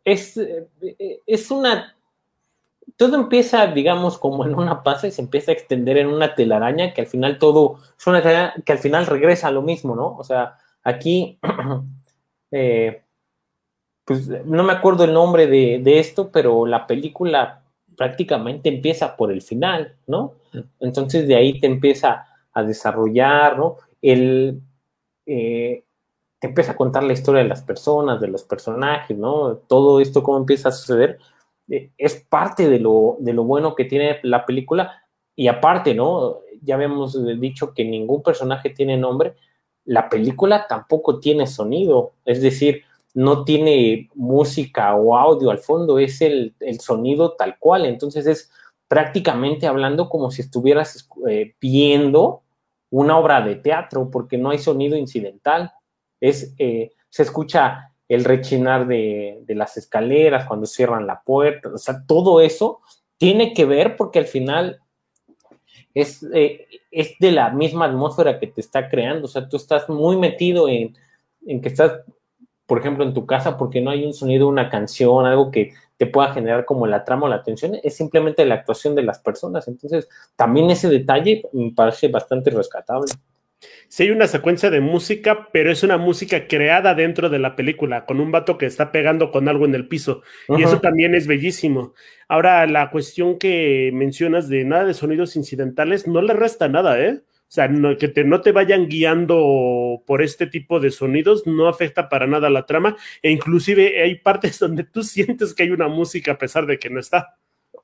Es, 0.03 0.35
eh, 0.35 0.67
es 1.25 1.51
una 1.51 1.95
todo 3.01 3.15
empieza, 3.15 3.65
digamos, 3.65 4.19
como 4.19 4.45
en 4.45 4.53
una 4.53 4.83
pasa 4.83 5.07
y 5.07 5.11
se 5.11 5.23
empieza 5.23 5.49
a 5.49 5.55
extender 5.55 5.97
en 5.97 6.05
una 6.05 6.35
telaraña 6.35 6.93
que 6.93 7.01
al 7.01 7.07
final 7.07 7.39
todo, 7.39 7.79
es 7.97 8.05
una 8.05 8.21
telaraña 8.21 8.53
que 8.63 8.73
al 8.73 8.77
final 8.77 9.07
regresa 9.07 9.47
a 9.47 9.51
lo 9.51 9.63
mismo, 9.63 9.95
¿no? 9.95 10.15
O 10.17 10.23
sea, 10.23 10.59
aquí, 10.83 11.39
eh, 12.51 13.01
pues 14.05 14.27
no 14.45 14.61
me 14.61 14.73
acuerdo 14.73 15.05
el 15.05 15.13
nombre 15.13 15.47
de, 15.47 15.99
esto, 15.99 16.29
pero 16.31 16.67
la 16.67 16.85
película 16.85 17.63
prácticamente 17.97 18.69
empieza 18.69 19.17
por 19.17 19.31
el 19.31 19.41
final, 19.41 19.95
¿no? 20.05 20.35
Entonces 20.79 21.27
de 21.27 21.35
ahí 21.35 21.59
te 21.59 21.65
empieza 21.65 22.27
a 22.53 22.61
desarrollar, 22.61 23.57
¿no? 23.57 23.77
El, 23.99 24.61
eh, 25.25 25.85
te 26.37 26.47
empieza 26.47 26.73
a 26.73 26.75
contar 26.75 27.01
la 27.01 27.13
historia 27.13 27.41
de 27.41 27.49
las 27.49 27.63
personas, 27.63 28.21
de 28.21 28.27
los 28.27 28.43
personajes, 28.43 29.17
¿no? 29.17 29.55
Todo 29.55 29.99
esto, 29.99 30.21
cómo 30.21 30.37
empieza 30.37 30.69
a 30.69 30.71
suceder 30.71 31.17
es 31.97 32.15
parte 32.29 32.69
de 32.69 32.79
lo, 32.79 33.17
de 33.19 33.33
lo 33.33 33.43
bueno 33.43 33.75
que 33.75 33.85
tiene 33.85 34.19
la 34.23 34.45
película. 34.45 35.03
Y 35.35 35.47
aparte, 35.47 35.93
¿no? 35.93 36.39
Ya 36.61 36.75
habíamos 36.75 37.17
dicho 37.39 37.73
que 37.73 37.85
ningún 37.85 38.21
personaje 38.21 38.69
tiene 38.69 38.97
nombre. 38.97 39.35
La 39.85 40.09
película 40.09 40.67
tampoco 40.67 41.19
tiene 41.19 41.47
sonido. 41.47 42.11
Es 42.25 42.41
decir, 42.41 42.83
no 43.13 43.43
tiene 43.43 44.09
música 44.15 44.95
o 44.95 45.17
audio 45.17 45.49
al 45.51 45.59
fondo, 45.59 45.99
es 45.99 46.21
el, 46.21 46.53
sonido 46.79 47.33
tal 47.33 47.57
cual. 47.59 47.85
Entonces 47.85 48.25
es 48.27 48.51
prácticamente 48.87 49.67
hablando 49.67 50.09
como 50.09 50.31
si 50.31 50.41
estuvieras 50.41 51.07
eh, 51.29 51.55
viendo 51.59 52.43
una 52.89 53.17
obra 53.17 53.41
de 53.41 53.55
teatro, 53.55 54.09
porque 54.11 54.37
no 54.37 54.49
hay 54.49 54.59
sonido 54.59 54.97
incidental. 54.97 55.71
Es, 56.19 56.53
eh, 56.57 56.91
se 57.09 57.23
escucha 57.23 57.90
el 58.13 58.23
rechinar 58.23 58.87
de, 58.87 59.39
de, 59.45 59.55
las 59.55 59.77
escaleras 59.77 60.45
cuando 60.45 60.65
cierran 60.65 61.07
la 61.07 61.21
puerta, 61.21 61.69
o 61.73 61.77
sea, 61.77 62.03
todo 62.05 62.41
eso 62.41 62.81
tiene 63.17 63.53
que 63.53 63.65
ver 63.65 63.95
porque 63.95 64.19
al 64.19 64.25
final 64.25 64.79
es, 65.93 66.23
eh, 66.33 66.67
es 66.89 67.17
de 67.19 67.31
la 67.31 67.51
misma 67.51 67.85
atmósfera 67.85 68.39
que 68.39 68.47
te 68.47 68.61
está 68.61 68.89
creando, 68.89 69.25
o 69.25 69.29
sea, 69.29 69.47
tú 69.47 69.57
estás 69.57 69.87
muy 69.89 70.17
metido 70.17 70.67
en, 70.67 70.95
en 71.45 71.61
que 71.61 71.69
estás 71.69 72.01
por 72.71 72.79
ejemplo, 72.79 73.03
en 73.03 73.13
tu 73.13 73.25
casa 73.25 73.57
porque 73.57 73.81
no 73.81 73.91
hay 73.91 74.05
un 74.05 74.13
sonido, 74.13 74.47
una 74.47 74.69
canción, 74.69 75.25
algo 75.25 75.51
que 75.51 75.73
te 75.97 76.05
pueda 76.05 76.33
generar 76.33 76.63
como 76.63 76.87
la 76.87 77.03
trama 77.03 77.25
o 77.25 77.27
la 77.27 77.35
atención, 77.35 77.75
es 77.83 77.97
simplemente 77.97 78.45
la 78.45 78.55
actuación 78.55 78.95
de 78.95 79.03
las 79.03 79.19
personas. 79.19 79.67
Entonces, 79.67 80.07
también 80.37 80.69
ese 80.69 80.87
detalle 80.87 81.43
me 81.51 81.73
parece 81.73 82.07
bastante 82.07 82.49
rescatable. 82.49 83.11
Sí 83.87 84.03
hay 84.03 84.11
una 84.11 84.27
secuencia 84.27 84.69
de 84.69 84.81
música, 84.81 85.49
pero 85.51 85.71
es 85.71 85.83
una 85.83 85.97
música 85.97 86.47
creada 86.47 86.95
dentro 86.95 87.29
de 87.29 87.39
la 87.39 87.55
película, 87.55 88.05
con 88.05 88.19
un 88.19 88.31
vato 88.31 88.57
que 88.57 88.65
está 88.65 88.91
pegando 88.91 89.31
con 89.31 89.47
algo 89.47 89.65
en 89.65 89.75
el 89.75 89.87
piso. 89.87 90.23
Y 90.49 90.63
eso 90.63 90.79
también 90.79 91.13
es 91.13 91.27
bellísimo. 91.27 91.93
Ahora, 92.27 92.65
la 92.67 92.89
cuestión 92.89 93.37
que 93.37 93.91
mencionas 93.93 94.49
de 94.49 94.63
nada 94.63 94.85
de 94.85 94.93
sonidos 94.93 95.35
incidentales 95.35 96.07
no 96.07 96.21
le 96.21 96.33
resta 96.33 96.69
nada, 96.69 96.99
¿eh? 96.99 97.21
O 97.51 97.53
sea, 97.53 97.69
que 97.99 98.07
te, 98.07 98.23
no 98.23 98.39
te 98.39 98.53
vayan 98.53 98.87
guiando 98.87 100.01
por 100.07 100.21
este 100.21 100.47
tipo 100.47 100.79
de 100.79 100.89
sonidos 100.89 101.45
no 101.45 101.67
afecta 101.67 102.07
para 102.07 102.25
nada 102.25 102.49
la 102.49 102.65
trama 102.65 102.95
e 103.21 103.29
inclusive 103.29 104.01
hay 104.01 104.15
partes 104.15 104.57
donde 104.59 104.85
tú 104.85 105.03
sientes 105.03 105.53
que 105.53 105.63
hay 105.63 105.71
una 105.71 105.89
música 105.89 106.31
a 106.31 106.37
pesar 106.37 106.65
de 106.65 106.79
que 106.79 106.89
no 106.89 107.01
está. 107.01 107.35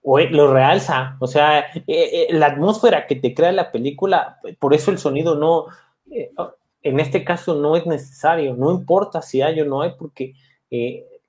O 0.09 0.17
lo 0.19 0.53
realza, 0.53 1.17
o 1.19 1.27
sea, 1.27 1.59
eh, 1.59 1.83
eh, 1.85 2.27
la 2.29 2.45
atmósfera 2.45 3.07
que 3.07 3.17
te 3.17 3.33
crea 3.33 3.51
la 3.51 3.73
película, 3.73 4.39
por 4.57 4.73
eso 4.73 4.89
el 4.89 4.99
sonido 4.99 5.35
no, 5.35 5.65
eh, 6.09 6.31
en 6.81 7.01
este 7.01 7.25
caso 7.25 7.55
no 7.55 7.75
es 7.75 7.85
necesario, 7.85 8.55
no 8.55 8.71
importa 8.71 9.21
si 9.21 9.41
hay 9.41 9.59
o 9.59 9.65
no 9.65 9.81
hay, 9.81 9.95
porque 9.99 10.33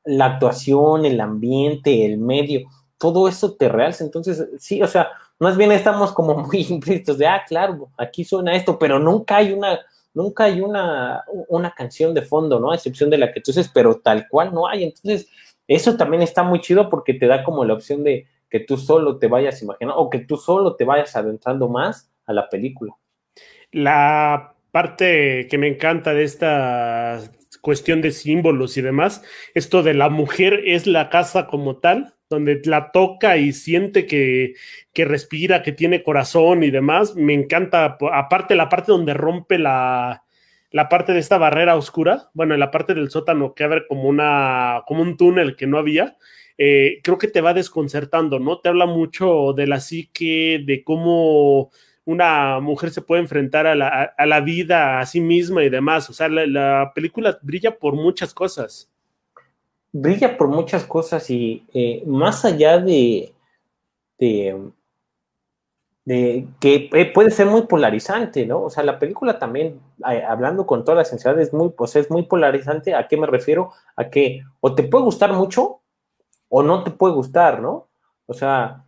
la 0.05 0.27
actuación, 0.27 1.05
el 1.05 1.21
ambiente, 1.21 2.07
el 2.07 2.19
medio, 2.19 2.69
todo 2.99 3.27
eso 3.27 3.55
te 3.55 3.69
realza. 3.69 4.05
Entonces, 4.05 4.47
sí, 4.61 4.81
o 4.81 4.87
sea, 4.87 5.09
más 5.41 5.57
bien 5.57 5.73
estamos 5.73 6.13
como 6.13 6.35
muy 6.47 6.65
implícitos 6.71 7.19
de, 7.19 7.27
ah, 7.27 7.43
claro, 7.49 7.91
aquí 7.99 8.25
suena 8.25 8.55
esto, 8.55 8.79
pero 8.79 9.01
nunca 9.01 9.39
hay 9.39 9.53
una, 9.53 9.81
nunca 10.15 10.45
hay 10.45 10.61
una, 10.61 11.25
una 11.49 11.73
canción 11.73 12.15
de 12.15 12.23
fondo, 12.23 12.61
¿no? 12.61 12.71
A 12.71 12.77
excepción 12.77 13.11
de 13.11 13.19
la 13.19 13.33
que 13.33 13.41
tú 13.41 13.51
dices, 13.51 13.69
pero 13.75 13.97
tal 13.97 14.29
cual 14.29 14.55
no 14.55 14.69
hay. 14.69 14.85
Entonces, 14.85 15.29
eso 15.67 15.97
también 15.97 16.23
está 16.23 16.45
muy 16.45 16.61
chido 16.61 16.89
porque 16.89 17.15
te 17.15 17.27
da 17.27 17.43
como 17.43 17.65
la 17.65 17.75
opción 17.75 18.05
de 18.05 18.29
que 18.51 18.61
tú 18.61 18.77
solo 18.77 19.19
te 19.19 19.27
vayas 19.27 19.63
imaginando 19.63 20.01
o 20.01 20.11
que 20.11 20.21
tú 20.21 20.37
solo 20.37 20.77
te 20.77 20.85
vayas 20.85 21.15
adentrando 21.17 21.69
más 21.69 22.11
a 22.27 22.33
la 22.33 22.49
película. 22.49 22.95
La 23.73 24.55
parte 24.71 25.47
que 25.51 25.59
me 25.59 25.69
encanta 25.69 26.15
de 26.15 26.25
esta 26.25 27.21
cuestión 27.61 28.01
de 28.01 28.13
símbolos 28.13 28.77
y 28.77 28.83
demás, 28.83 29.23
esto 29.55 29.83
de 29.83 29.95
la 29.95 30.09
mujer 30.09 30.63
es 30.65 30.87
la 30.87 31.11
casa 31.11 31.47
como 31.47 31.79
tal, 31.79 32.15
donde 32.31 32.61
la 32.65 32.93
toca 32.93 33.37
y 33.37 33.53
siente 33.53 34.07
que, 34.07 34.55
respira, 34.95 35.63
que 35.63 35.73
tiene 35.73 36.03
corazón 36.03 36.63
y 36.63 36.71
demás. 36.71 37.15
Me 37.17 37.35
encanta, 37.35 37.97
aparte 38.13 38.55
la 38.55 38.69
parte 38.69 38.93
donde 38.93 39.15
rompe 39.15 39.59
la, 39.59 40.25
la 40.71 40.89
parte 40.89 41.13
de 41.13 41.21
esta 41.21 41.39
barrera 41.39 41.77
oscura, 41.77 42.31
bueno, 42.35 42.55
en 42.55 42.61
la 42.61 42.71
parte 42.71 42.95
del 42.95 43.11
sótano 43.11 43.55
que 43.55 43.65
abre 43.65 43.87
como, 43.87 44.09
una, 44.09 44.83
como 44.87 45.03
un 45.03 45.17
túnel 45.17 45.57
que 45.57 45.67
no 45.67 45.79
había, 45.79 46.17
eh, 46.59 47.01
creo 47.03 47.19
que 47.19 47.29
te 47.29 47.41
va 47.41 47.55
desconcertando, 47.55 48.39
¿no? 48.39 48.59
Te 48.59 48.69
habla 48.69 48.87
mucho 48.87 49.53
de 49.55 49.67
la 49.67 49.81
psique, 49.81 50.63
de 50.67 50.85
cómo 50.85 51.71
una 52.05 52.61
mujer 52.61 52.91
se 52.91 53.03
puede 53.03 53.23
enfrentar 53.23 53.67
a 53.67 53.75
la, 53.75 54.41
vida, 54.41 54.99
a 55.01 55.07
sí 55.07 55.21
misma 55.21 55.65
y 55.65 55.71
demás. 55.71 56.11
O 56.11 56.13
sea, 56.13 56.29
la 56.29 56.93
película 56.95 57.39
brilla 57.43 57.79
por 57.79 57.95
muchas 57.95 58.35
cosas 58.35 58.91
brilla 59.93 60.37
por 60.37 60.49
muchas 60.49 60.85
cosas 60.85 61.29
y 61.31 61.65
eh, 61.73 62.03
más 62.07 62.45
allá 62.45 62.79
de, 62.79 63.33
de, 64.19 64.73
que 66.61 66.89
eh, 66.93 67.13
puede 67.13 67.31
ser 67.31 67.47
muy 67.47 67.63
polarizante, 67.63 68.47
¿no? 68.47 68.63
O 68.63 68.71
sea, 68.71 68.83
la 68.83 68.99
película 68.99 69.39
también, 69.39 69.81
hablando 70.03 70.67
con 70.67 70.85
toda 70.85 70.99
la 70.99 71.05
sensibilidad, 71.05 71.43
es 71.43 71.53
muy, 71.53 71.71
pues 71.71 71.97
es 71.97 72.11
muy 72.11 72.23
polarizante. 72.23 72.95
¿A 72.95 73.09
qué 73.09 73.17
me 73.17 73.27
refiero? 73.27 73.73
A 73.97 74.09
que 74.09 74.43
o 74.61 74.75
te 74.75 74.85
puede 74.85 75.05
gustar 75.05 75.33
mucho 75.33 75.81
o 76.49 76.63
no 76.63 76.85
te 76.85 76.91
puede 76.91 77.15
gustar, 77.15 77.61
¿no? 77.61 77.89
O 78.27 78.35
sea, 78.35 78.85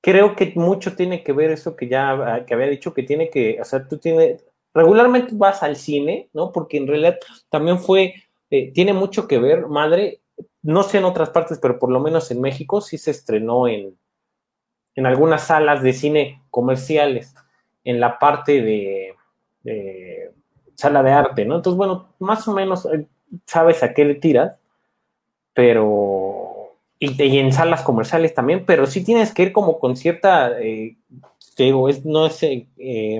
creo 0.00 0.36
que 0.36 0.52
mucho 0.56 0.96
tiene 0.96 1.22
que 1.22 1.32
ver 1.32 1.50
eso 1.50 1.76
que 1.76 1.88
ya 1.88 2.44
que 2.46 2.54
había 2.54 2.66
dicho, 2.66 2.94
que 2.94 3.02
tiene 3.02 3.30
que, 3.30 3.58
o 3.60 3.64
sea, 3.64 3.86
tú 3.86 3.98
tienes, 3.98 4.44
regularmente 4.74 5.34
vas 5.34 5.62
al 5.62 5.76
cine, 5.76 6.28
¿no? 6.32 6.52
Porque 6.52 6.76
en 6.76 6.86
realidad 6.86 7.18
también 7.50 7.78
fue 7.78 8.14
eh, 8.50 8.72
tiene 8.72 8.92
mucho 8.94 9.28
que 9.28 9.38
ver, 9.38 9.66
madre, 9.66 10.22
no 10.62 10.82
sé 10.82 10.98
en 10.98 11.04
otras 11.04 11.30
partes, 11.30 11.58
pero 11.60 11.78
por 11.78 11.90
lo 11.90 12.00
menos 12.00 12.30
en 12.30 12.40
México 12.40 12.80
sí 12.80 12.96
se 12.96 13.10
estrenó 13.10 13.68
en, 13.68 13.98
en 14.94 15.06
algunas 15.06 15.44
salas 15.44 15.82
de 15.82 15.92
cine 15.92 16.42
comerciales, 16.50 17.34
en 17.84 18.00
la 18.00 18.18
parte 18.18 18.62
de, 18.62 19.14
sala 20.74 21.02
de 21.02 21.12
arte, 21.12 21.44
¿no? 21.44 21.56
Entonces, 21.56 21.76
bueno, 21.76 22.14
más 22.18 22.48
o 22.48 22.54
menos 22.54 22.86
eh, 22.86 23.06
sabes 23.44 23.82
a 23.82 23.92
qué 23.92 24.04
le 24.04 24.14
tiras, 24.14 24.57
pero, 25.58 26.76
y, 27.00 27.36
en 27.36 27.52
salas 27.52 27.82
comerciales 27.82 28.32
también, 28.32 28.64
pero 28.64 28.86
sí 28.86 29.02
tienes 29.02 29.34
que 29.34 29.42
ir 29.42 29.52
como 29.52 29.80
con 29.80 29.96
cierta, 29.96 30.56
eh, 30.60 30.96
digo, 31.56 31.88
es, 31.88 32.06
no 32.06 32.26
es 32.26 32.46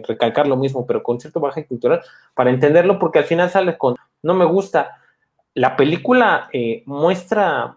recalcar 0.07 0.47
lo 0.47 0.57
mismo, 0.57 0.87
pero 0.87 1.03
con 1.03 1.19
cierto 1.19 1.41
baje 1.41 1.67
cultural 1.67 2.01
para 2.35 2.51
entenderlo, 2.51 3.01
porque 3.01 3.19
al 3.19 3.25
final 3.25 3.51
sales 3.51 3.77
con, 3.77 3.97
no 4.23 4.35
me 4.35 4.45
gusta, 4.45 5.01
la 5.55 5.77
película 5.77 6.49
eh, 6.53 6.85
muestra 6.87 7.77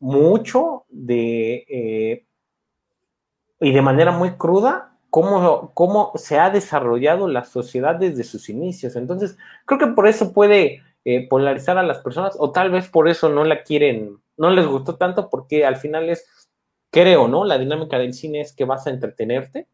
mucho 0.00 0.84
de 0.90 1.64
eh, 1.70 2.26
y 3.58 3.72
de 3.72 3.80
manera 3.80 4.12
muy 4.12 4.32
cruda 4.32 4.98
cómo, 5.08 5.70
cómo, 5.72 6.12
se 6.16 6.38
ha 6.38 6.50
desarrollado 6.50 7.26
la 7.26 7.44
sociedad 7.44 7.94
desde 7.94 8.24
sus 8.24 8.50
inicios. 8.50 8.96
Entonces, 8.96 9.38
creo 9.64 9.78
que 9.78 9.86
por 9.86 10.06
eso 10.06 10.34
puede 10.34 10.82
eh, 11.04 11.26
polarizar 11.28 11.78
a 11.78 11.82
las 11.82 11.98
personas, 11.98 12.36
o 12.38 12.52
tal 12.52 12.70
vez 12.70 12.88
por 12.88 13.08
eso 13.08 13.28
no 13.28 13.44
la 13.44 13.62
quieren, 13.62 14.18
no 14.36 14.50
les 14.50 14.66
gustó 14.66 14.96
tanto, 14.96 15.28
porque 15.30 15.64
al 15.64 15.76
final 15.76 16.08
es, 16.08 16.48
creo, 16.90 17.28
¿no? 17.28 17.44
La 17.44 17.58
dinámica 17.58 17.98
del 17.98 18.14
cine 18.14 18.40
es 18.40 18.54
que 18.54 18.64
vas 18.64 18.86
a 18.86 18.90
entretenerte, 18.90 19.66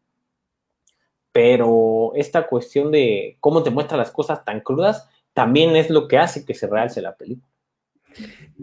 pero 1.31 2.11
esta 2.15 2.47
cuestión 2.47 2.91
de 2.91 3.37
cómo 3.39 3.63
te 3.63 3.69
muestra 3.69 3.97
las 3.97 4.11
cosas 4.11 4.43
tan 4.43 4.61
crudas 4.61 5.07
también 5.33 5.75
es 5.75 5.89
lo 5.89 6.07
que 6.07 6.17
hace 6.17 6.45
que 6.45 6.53
se 6.53 6.67
realce 6.67 7.01
la 7.01 7.15
película. 7.15 7.47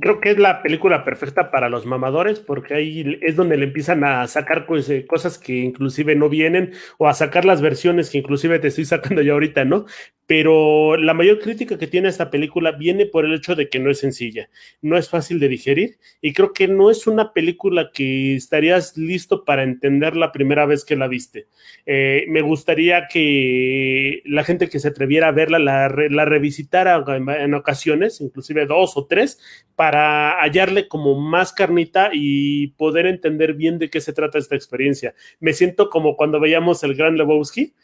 Creo 0.00 0.20
que 0.20 0.32
es 0.32 0.38
la 0.38 0.62
película 0.62 1.04
perfecta 1.04 1.50
para 1.50 1.68
los 1.68 1.86
mamadores 1.86 2.40
porque 2.40 2.74
ahí 2.74 3.18
es 3.22 3.36
donde 3.36 3.56
le 3.56 3.64
empiezan 3.64 4.04
a 4.04 4.26
sacar 4.26 4.66
eh, 4.68 5.06
cosas 5.06 5.38
que 5.38 5.54
inclusive 5.54 6.14
no 6.16 6.28
vienen 6.28 6.72
o 6.98 7.08
a 7.08 7.14
sacar 7.14 7.44
las 7.44 7.62
versiones 7.62 8.10
que 8.10 8.18
inclusive 8.18 8.58
te 8.58 8.68
estoy 8.68 8.84
sacando 8.84 9.22
yo 9.22 9.34
ahorita, 9.34 9.64
¿no? 9.64 9.86
Pero 10.26 10.96
la 10.96 11.14
mayor 11.14 11.38
crítica 11.38 11.78
que 11.78 11.86
tiene 11.86 12.08
esta 12.08 12.30
película 12.30 12.72
viene 12.72 13.06
por 13.06 13.24
el 13.24 13.34
hecho 13.34 13.54
de 13.54 13.68
que 13.68 13.78
no 13.78 13.90
es 13.90 14.00
sencilla, 14.00 14.48
no 14.82 14.96
es 14.96 15.08
fácil 15.08 15.38
de 15.38 15.48
digerir 15.48 15.98
y 16.20 16.32
creo 16.32 16.52
que 16.52 16.66
no 16.66 16.90
es 16.90 17.06
una 17.06 17.32
película 17.32 17.90
que 17.92 18.34
estarías 18.34 18.96
listo 18.96 19.44
para 19.44 19.62
entender 19.62 20.16
la 20.16 20.32
primera 20.32 20.66
vez 20.66 20.84
que 20.84 20.96
la 20.96 21.06
viste. 21.06 21.46
Eh, 21.86 22.24
me 22.28 22.42
gustaría 22.42 23.06
que 23.06 24.22
la 24.24 24.42
gente 24.42 24.68
que 24.68 24.80
se 24.80 24.88
atreviera 24.88 25.28
a 25.28 25.32
verla 25.32 25.60
la, 25.60 25.88
la 25.88 26.24
revisitara 26.24 27.04
en 27.16 27.54
ocasiones, 27.54 28.20
inclusive 28.20 28.66
dos 28.66 28.96
o 28.96 29.06
tres, 29.06 29.38
para 29.76 30.40
hallarle 30.40 30.88
como 30.88 31.20
más 31.20 31.52
carnita 31.52 32.10
y 32.12 32.68
poder 32.68 33.06
entender 33.06 33.54
bien 33.54 33.78
de 33.78 33.90
qué 33.90 34.00
se 34.00 34.12
trata 34.12 34.38
esta 34.38 34.56
experiencia. 34.56 35.14
Me 35.38 35.52
siento 35.52 35.88
como 35.88 36.16
cuando 36.16 36.40
veíamos 36.40 36.82
el 36.82 36.94
Gran 36.94 37.16
Lebowski, 37.16 37.74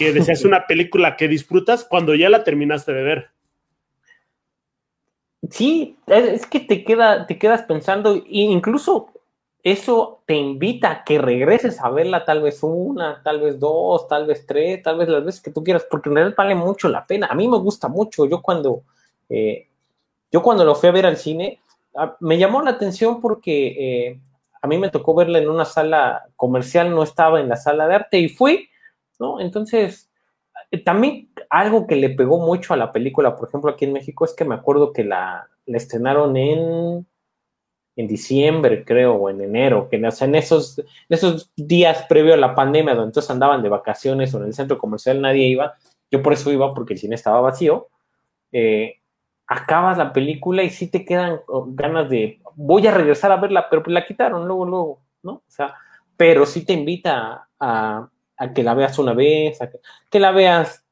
que 0.00 0.14
decías 0.14 0.46
una 0.46 0.66
película 0.66 1.14
que 1.14 1.28
disfrutas 1.28 1.84
cuando 1.84 2.14
ya 2.14 2.30
la 2.30 2.42
terminaste 2.42 2.94
de 2.94 3.02
ver. 3.02 3.30
Sí, 5.50 5.98
es 6.06 6.46
que 6.46 6.60
te, 6.60 6.84
queda, 6.84 7.26
te 7.26 7.38
quedas 7.38 7.62
pensando, 7.64 8.14
e 8.14 8.24
incluso 8.24 9.10
eso 9.62 10.22
te 10.24 10.36
invita 10.36 10.90
a 10.90 11.04
que 11.04 11.18
regreses 11.18 11.80
a 11.80 11.90
verla 11.90 12.24
tal 12.24 12.40
vez 12.40 12.62
una, 12.62 13.22
tal 13.22 13.40
vez 13.40 13.60
dos, 13.60 14.08
tal 14.08 14.26
vez 14.26 14.46
tres, 14.46 14.82
tal 14.82 14.96
vez 14.96 15.08
las 15.10 15.22
veces 15.22 15.42
que 15.42 15.50
tú 15.50 15.62
quieras, 15.62 15.86
porque 15.90 16.08
en 16.08 16.14
realidad 16.14 16.36
vale 16.36 16.54
mucho 16.54 16.88
la 16.88 17.06
pena. 17.06 17.26
A 17.26 17.34
mí 17.34 17.46
me 17.46 17.58
gusta 17.58 17.88
mucho. 17.88 18.24
Yo 18.24 18.40
cuando 18.40 18.84
eh, 19.28 19.66
yo 20.32 20.42
cuando 20.42 20.64
lo 20.64 20.74
fui 20.74 20.88
a 20.88 20.92
ver 20.92 21.04
al 21.04 21.18
cine, 21.18 21.60
ah, 21.94 22.16
me 22.20 22.38
llamó 22.38 22.62
la 22.62 22.70
atención 22.70 23.20
porque 23.20 24.08
eh, 24.08 24.20
a 24.62 24.66
mí 24.66 24.78
me 24.78 24.88
tocó 24.88 25.14
verla 25.14 25.38
en 25.38 25.50
una 25.50 25.66
sala 25.66 26.24
comercial, 26.36 26.90
no 26.90 27.02
estaba 27.02 27.40
en 27.40 27.50
la 27.50 27.56
sala 27.56 27.86
de 27.86 27.94
arte 27.96 28.18
y 28.18 28.28
fui, 28.28 28.70
¿no? 29.20 29.40
Entonces, 29.40 30.10
también 30.84 31.30
algo 31.48 31.86
que 31.86 31.96
le 31.96 32.10
pegó 32.10 32.38
mucho 32.38 32.74
a 32.74 32.76
la 32.76 32.92
película, 32.92 33.36
por 33.36 33.48
ejemplo, 33.48 33.70
aquí 33.70 33.84
en 33.84 33.92
México, 33.92 34.24
es 34.24 34.34
que 34.34 34.44
me 34.44 34.54
acuerdo 34.54 34.92
que 34.92 35.04
la, 35.04 35.48
estrenaron 35.66 36.36
en, 36.36 37.06
en 37.96 38.08
diciembre, 38.08 38.84
creo, 38.84 39.14
o 39.14 39.30
en 39.30 39.40
enero, 39.40 39.88
que 39.88 39.96
en 39.96 40.34
esos, 40.34 40.82
esos 41.08 41.52
días 41.56 42.06
previo 42.08 42.34
a 42.34 42.38
la 42.38 42.54
pandemia, 42.54 42.94
donde 42.94 43.10
entonces 43.10 43.30
andaban 43.30 43.62
de 43.62 43.68
vacaciones 43.68 44.34
o 44.34 44.38
en 44.38 44.46
el 44.46 44.54
centro 44.54 44.78
comercial 44.78 45.20
nadie 45.20 45.46
iba, 45.46 45.74
yo 46.10 46.22
por 46.22 46.32
eso 46.32 46.50
iba, 46.50 46.74
porque 46.74 46.94
el 46.94 46.98
cine 46.98 47.14
estaba 47.14 47.40
vacío, 47.40 47.88
eh, 48.52 48.96
acabas 49.46 49.98
la 49.98 50.12
película 50.12 50.62
y 50.62 50.70
sí 50.70 50.88
te 50.88 51.04
quedan 51.04 51.40
ganas 51.68 52.08
de, 52.08 52.40
voy 52.54 52.86
a 52.86 52.94
regresar 52.94 53.32
a 53.32 53.36
verla, 53.36 53.68
pero 53.68 53.82
pues 53.82 53.92
la 53.92 54.06
quitaron 54.06 54.46
luego, 54.46 54.64
luego, 54.64 55.00
¿no? 55.22 55.32
O 55.32 55.42
sea, 55.48 55.74
pero 56.16 56.46
sí 56.46 56.64
te 56.64 56.72
invita 56.72 57.48
a, 57.58 58.08
que 58.52 58.62
la 58.62 58.74
veas 58.74 58.98
una 58.98 59.14
vez, 59.14 59.60
a 59.62 59.70
que, 59.70 60.20
la 60.20 60.32
veas 60.32 60.84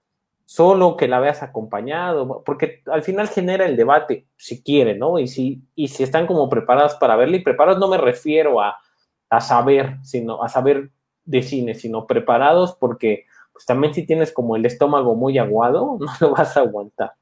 solo, 0.44 0.96
que 0.96 1.08
la 1.08 1.20
veas 1.20 1.42
acompañado, 1.42 2.42
porque 2.44 2.82
al 2.86 3.02
final 3.02 3.28
genera 3.28 3.66
el 3.66 3.76
debate, 3.76 4.26
si 4.36 4.62
quieren, 4.62 4.98
¿no? 4.98 5.18
Y 5.18 5.28
si, 5.28 5.62
y 5.74 5.88
si 5.88 6.02
están 6.02 6.26
como 6.26 6.48
preparadas 6.48 6.94
para 6.96 7.16
verla, 7.16 7.36
y 7.36 7.42
preparados 7.42 7.80
no 7.80 7.88
me 7.88 7.98
refiero 7.98 8.60
a, 8.60 8.78
a 9.30 9.40
saber, 9.40 9.96
sino 10.02 10.42
a 10.42 10.48
saber 10.48 10.90
de 11.24 11.42
cine, 11.42 11.74
sino 11.74 12.06
preparados 12.06 12.74
porque 12.74 13.26
pues 13.52 13.66
también 13.66 13.92
si 13.92 14.06
tienes 14.06 14.32
como 14.32 14.56
el 14.56 14.64
estómago 14.64 15.14
muy 15.14 15.36
aguado, 15.36 15.96
no 16.00 16.12
lo 16.20 16.30
vas 16.30 16.56
a 16.56 16.60
aguantar. 16.60 17.12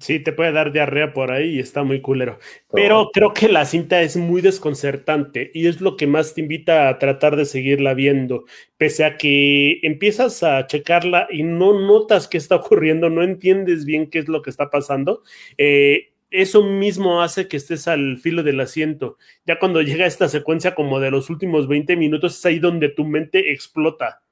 Sí, 0.00 0.20
te 0.20 0.32
puede 0.32 0.52
dar 0.52 0.72
diarrea 0.72 1.12
por 1.12 1.30
ahí 1.30 1.56
y 1.56 1.58
está 1.58 1.82
muy 1.82 2.00
culero. 2.00 2.38
Pero 2.72 3.10
creo 3.12 3.34
que 3.34 3.48
la 3.48 3.66
cinta 3.66 4.00
es 4.00 4.16
muy 4.16 4.40
desconcertante 4.40 5.50
y 5.52 5.66
es 5.66 5.82
lo 5.82 5.96
que 5.96 6.06
más 6.06 6.34
te 6.34 6.40
invita 6.40 6.88
a 6.88 6.98
tratar 6.98 7.36
de 7.36 7.44
seguirla 7.44 7.92
viendo. 7.92 8.44
Pese 8.78 9.04
a 9.04 9.18
que 9.18 9.80
empiezas 9.82 10.42
a 10.42 10.66
checarla 10.66 11.28
y 11.30 11.42
no 11.42 11.78
notas 11.78 12.26
qué 12.26 12.38
está 12.38 12.56
ocurriendo, 12.56 13.10
no 13.10 13.22
entiendes 13.22 13.84
bien 13.84 14.08
qué 14.08 14.18
es 14.20 14.28
lo 14.28 14.40
que 14.40 14.48
está 14.48 14.70
pasando. 14.70 15.22
Eh, 15.58 16.12
eso 16.30 16.62
mismo 16.62 17.20
hace 17.20 17.46
que 17.46 17.58
estés 17.58 17.86
al 17.86 18.16
filo 18.16 18.42
del 18.42 18.60
asiento. 18.60 19.18
Ya 19.44 19.58
cuando 19.58 19.82
llega 19.82 20.06
esta 20.06 20.28
secuencia 20.28 20.74
como 20.74 21.00
de 21.00 21.10
los 21.10 21.28
últimos 21.28 21.68
20 21.68 21.96
minutos, 21.96 22.38
es 22.38 22.46
ahí 22.46 22.58
donde 22.58 22.88
tu 22.88 23.04
mente 23.04 23.52
explota. 23.52 24.22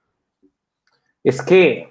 Es 1.22 1.42
que 1.42 1.90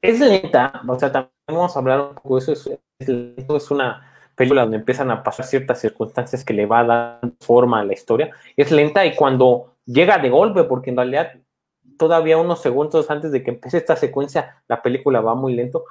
es 0.00 0.20
lenta, 0.20 0.82
o 0.86 0.98
sea, 0.98 1.10
también 1.10 1.33
vamos 1.46 1.76
a 1.76 1.78
hablar 1.78 2.00
un 2.00 2.14
poco 2.14 2.36
de 2.36 2.52
eso, 2.52 2.52
es, 2.52 2.78
es, 2.98 3.70
una 3.70 4.10
película 4.34 4.62
donde 4.62 4.78
empiezan 4.78 5.10
a 5.10 5.22
pasar 5.22 5.46
ciertas 5.46 5.80
circunstancias 5.80 6.44
que 6.44 6.54
le 6.54 6.66
va 6.66 6.80
a 6.80 6.84
dar 6.84 7.20
forma 7.40 7.80
a 7.80 7.84
la 7.84 7.92
historia. 7.92 8.30
Es 8.56 8.70
lenta 8.72 9.04
y 9.06 9.14
cuando 9.14 9.74
llega 9.84 10.18
de 10.18 10.30
golpe, 10.30 10.64
porque 10.64 10.90
en 10.90 10.96
realidad 10.96 11.32
todavía 11.98 12.38
unos 12.38 12.60
segundos 12.60 13.10
antes 13.10 13.30
de 13.30 13.42
que 13.42 13.52
empiece 13.52 13.78
esta 13.78 13.96
secuencia, 13.96 14.62
la 14.68 14.82
película 14.82 15.20
va 15.20 15.34
muy 15.34 15.54
lento, 15.54 15.84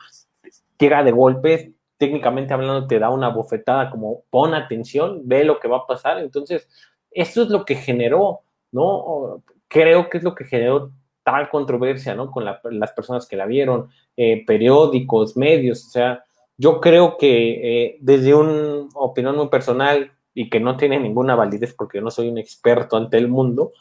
llega 0.77 1.03
de 1.03 1.11
golpe, 1.11 1.73
técnicamente 1.97 2.53
hablando 2.53 2.87
te 2.87 2.99
da 2.99 3.09
una 3.09 3.29
bofetada 3.29 3.89
como 3.89 4.23
pon 4.29 4.53
atención, 4.53 5.21
ve 5.23 5.45
lo 5.45 5.59
que 5.59 5.67
va 5.67 5.77
a 5.77 5.87
pasar. 5.87 6.19
Entonces, 6.19 6.67
esto 7.11 7.43
es 7.43 7.49
lo 7.49 7.63
que 7.63 7.75
generó, 7.75 8.41
¿no? 8.71 9.41
Creo 9.69 10.09
que 10.09 10.17
es 10.17 10.23
lo 10.23 10.35
que 10.35 10.43
generó 10.43 10.91
tal 11.23 11.49
controversia, 11.49 12.15
¿no? 12.15 12.31
Con 12.31 12.45
las 12.45 12.91
personas 12.91 13.27
que 13.27 13.37
la 13.37 13.45
vieron, 13.45 13.89
eh, 14.17 14.43
periódicos, 14.45 15.37
medios, 15.37 15.87
o 15.87 15.89
sea, 15.89 16.23
yo 16.57 16.79
creo 16.79 17.17
que 17.17 17.85
eh, 17.85 17.97
desde 18.01 18.33
una 18.33 18.87
opinión 18.93 19.35
muy 19.35 19.47
personal 19.47 20.11
y 20.33 20.49
que 20.49 20.59
no 20.59 20.77
tiene 20.77 20.99
ninguna 20.99 21.35
validez 21.35 21.73
porque 21.73 21.97
yo 21.97 22.03
no 22.03 22.11
soy 22.11 22.29
un 22.29 22.37
experto 22.37 22.97
ante 22.97 23.17
el 23.17 23.27
mundo, 23.27 23.71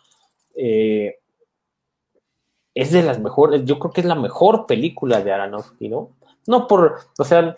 eh, 0.57 1.19
es 2.75 2.93
de 2.93 3.03
las 3.03 3.21
mejores, 3.21 3.65
yo 3.65 3.79
creo 3.79 3.93
que 3.93 4.01
es 4.01 4.07
la 4.07 4.15
mejor 4.15 4.67
película 4.67 5.21
de 5.21 5.33
Aronofsky, 5.33 5.89
¿no? 5.89 6.11
No 6.47 6.67
por, 6.67 6.97
o 7.19 7.25
sea, 7.25 7.55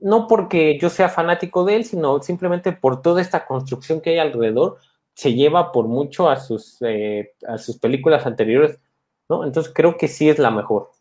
no 0.00 0.26
porque 0.26 0.78
yo 0.78 0.90
sea 0.90 1.08
fanático 1.08 1.64
de 1.64 1.76
él, 1.76 1.84
sino 1.84 2.20
simplemente 2.22 2.72
por 2.72 3.02
toda 3.02 3.20
esta 3.20 3.46
construcción 3.46 4.00
que 4.00 4.10
hay 4.10 4.18
alrededor 4.18 4.78
se 5.20 5.34
lleva 5.34 5.70
por 5.70 5.86
mucho 5.86 6.30
a 6.30 6.36
sus, 6.36 6.78
eh, 6.80 7.34
a 7.46 7.58
sus 7.58 7.76
películas 7.78 8.24
anteriores, 8.24 8.80
¿no? 9.28 9.44
Entonces 9.44 9.70
creo 9.74 9.98
que 9.98 10.08
sí 10.08 10.30
es 10.30 10.38
la 10.38 10.50
mejor. 10.50 10.92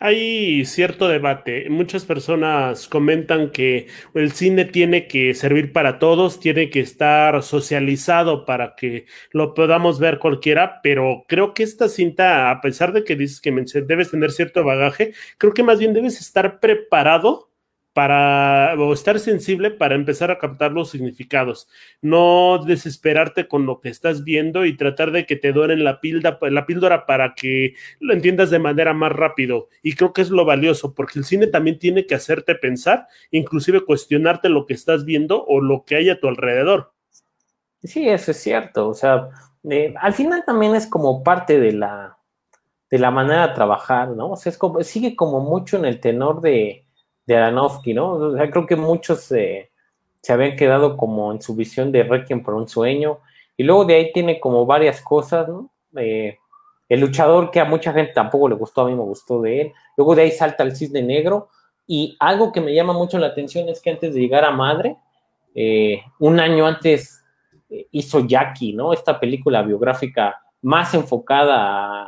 Hay 0.00 0.64
cierto 0.64 1.06
debate. 1.06 1.70
Muchas 1.70 2.04
personas 2.04 2.88
comentan 2.88 3.52
que 3.52 3.86
el 4.14 4.32
cine 4.32 4.64
tiene 4.64 5.06
que 5.06 5.34
servir 5.34 5.72
para 5.72 6.00
todos, 6.00 6.40
tiene 6.40 6.68
que 6.68 6.80
estar 6.80 7.40
socializado 7.44 8.44
para 8.44 8.74
que 8.74 9.06
lo 9.30 9.54
podamos 9.54 10.00
ver 10.00 10.18
cualquiera, 10.18 10.80
pero 10.82 11.24
creo 11.28 11.54
que 11.54 11.62
esta 11.62 11.88
cinta, 11.88 12.50
a 12.50 12.60
pesar 12.60 12.92
de 12.92 13.04
que 13.04 13.14
dices 13.14 13.40
que 13.40 13.52
debes 13.86 14.10
tener 14.10 14.32
cierto 14.32 14.64
bagaje, 14.64 15.12
creo 15.38 15.54
que 15.54 15.62
más 15.62 15.78
bien 15.78 15.94
debes 15.94 16.20
estar 16.20 16.58
preparado 16.58 17.51
para 17.92 18.74
o 18.78 18.92
estar 18.92 19.18
sensible 19.20 19.70
para 19.70 19.94
empezar 19.94 20.30
a 20.30 20.38
captar 20.38 20.72
los 20.72 20.90
significados, 20.90 21.68
no 22.00 22.58
desesperarte 22.64 23.48
con 23.48 23.66
lo 23.66 23.80
que 23.80 23.90
estás 23.90 24.24
viendo 24.24 24.64
y 24.64 24.76
tratar 24.76 25.10
de 25.10 25.26
que 25.26 25.36
te 25.36 25.52
doren 25.52 25.84
la, 25.84 26.00
pilda, 26.00 26.38
la 26.40 26.66
píldora 26.66 27.04
para 27.04 27.34
que 27.34 27.74
lo 28.00 28.14
entiendas 28.14 28.50
de 28.50 28.58
manera 28.58 28.94
más 28.94 29.12
rápido. 29.12 29.68
Y 29.82 29.94
creo 29.94 30.12
que 30.12 30.22
es 30.22 30.30
lo 30.30 30.44
valioso, 30.44 30.94
porque 30.94 31.18
el 31.18 31.24
cine 31.24 31.46
también 31.46 31.78
tiene 31.78 32.06
que 32.06 32.14
hacerte 32.14 32.54
pensar, 32.54 33.06
inclusive 33.30 33.84
cuestionarte 33.84 34.48
lo 34.48 34.66
que 34.66 34.74
estás 34.74 35.04
viendo 35.04 35.44
o 35.44 35.60
lo 35.60 35.84
que 35.84 35.96
hay 35.96 36.10
a 36.10 36.18
tu 36.18 36.28
alrededor. 36.28 36.92
Sí, 37.82 38.08
eso 38.08 38.30
es 38.30 38.38
cierto. 38.38 38.88
O 38.88 38.94
sea, 38.94 39.28
eh, 39.68 39.92
al 40.00 40.14
final 40.14 40.44
también 40.46 40.74
es 40.74 40.86
como 40.86 41.22
parte 41.22 41.60
de 41.60 41.72
la, 41.72 42.18
de 42.90 42.98
la 42.98 43.10
manera 43.10 43.48
de 43.48 43.54
trabajar, 43.54 44.10
¿no? 44.10 44.30
O 44.30 44.36
sea, 44.36 44.50
es 44.50 44.58
como, 44.58 44.82
sigue 44.82 45.16
como 45.16 45.40
mucho 45.40 45.76
en 45.76 45.84
el 45.84 46.00
tenor 46.00 46.40
de 46.40 46.86
de 47.26 47.36
Aronofsky, 47.36 47.94
¿no? 47.94 48.12
O 48.12 48.36
sea, 48.36 48.50
creo 48.50 48.66
que 48.66 48.76
muchos 48.76 49.20
se 49.20 49.70
habían 50.28 50.56
quedado 50.56 50.96
como 50.96 51.32
en 51.32 51.40
su 51.40 51.54
visión 51.54 51.92
de 51.92 52.02
Requiem 52.02 52.42
por 52.42 52.54
un 52.54 52.68
sueño, 52.68 53.18
y 53.56 53.64
luego 53.64 53.84
de 53.84 53.94
ahí 53.94 54.12
tiene 54.12 54.40
como 54.40 54.66
varias 54.66 55.00
cosas, 55.00 55.48
¿no? 55.48 55.70
Eh, 55.96 56.38
el 56.88 57.00
luchador 57.00 57.50
que 57.50 57.60
a 57.60 57.64
mucha 57.64 57.92
gente 57.92 58.12
tampoco 58.12 58.48
le 58.48 58.54
gustó, 58.54 58.82
a 58.82 58.86
mí 58.86 58.94
me 58.94 59.02
gustó 59.02 59.40
de 59.40 59.60
él, 59.60 59.72
luego 59.96 60.14
de 60.14 60.22
ahí 60.22 60.30
salta 60.30 60.62
el 60.62 60.76
cisne 60.76 61.02
negro, 61.02 61.48
y 61.86 62.16
algo 62.20 62.52
que 62.52 62.60
me 62.60 62.74
llama 62.74 62.92
mucho 62.92 63.18
la 63.18 63.28
atención 63.28 63.68
es 63.68 63.80
que 63.80 63.90
antes 63.90 64.14
de 64.14 64.20
llegar 64.20 64.44
a 64.44 64.50
Madre, 64.50 64.96
eh, 65.54 66.02
un 66.18 66.40
año 66.40 66.66
antes 66.66 67.22
eh, 67.68 67.86
hizo 67.90 68.20
Jackie, 68.26 68.72
¿no? 68.72 68.92
Esta 68.92 69.18
película 69.18 69.62
biográfica 69.62 70.40
más 70.62 70.94
enfocada 70.94 71.56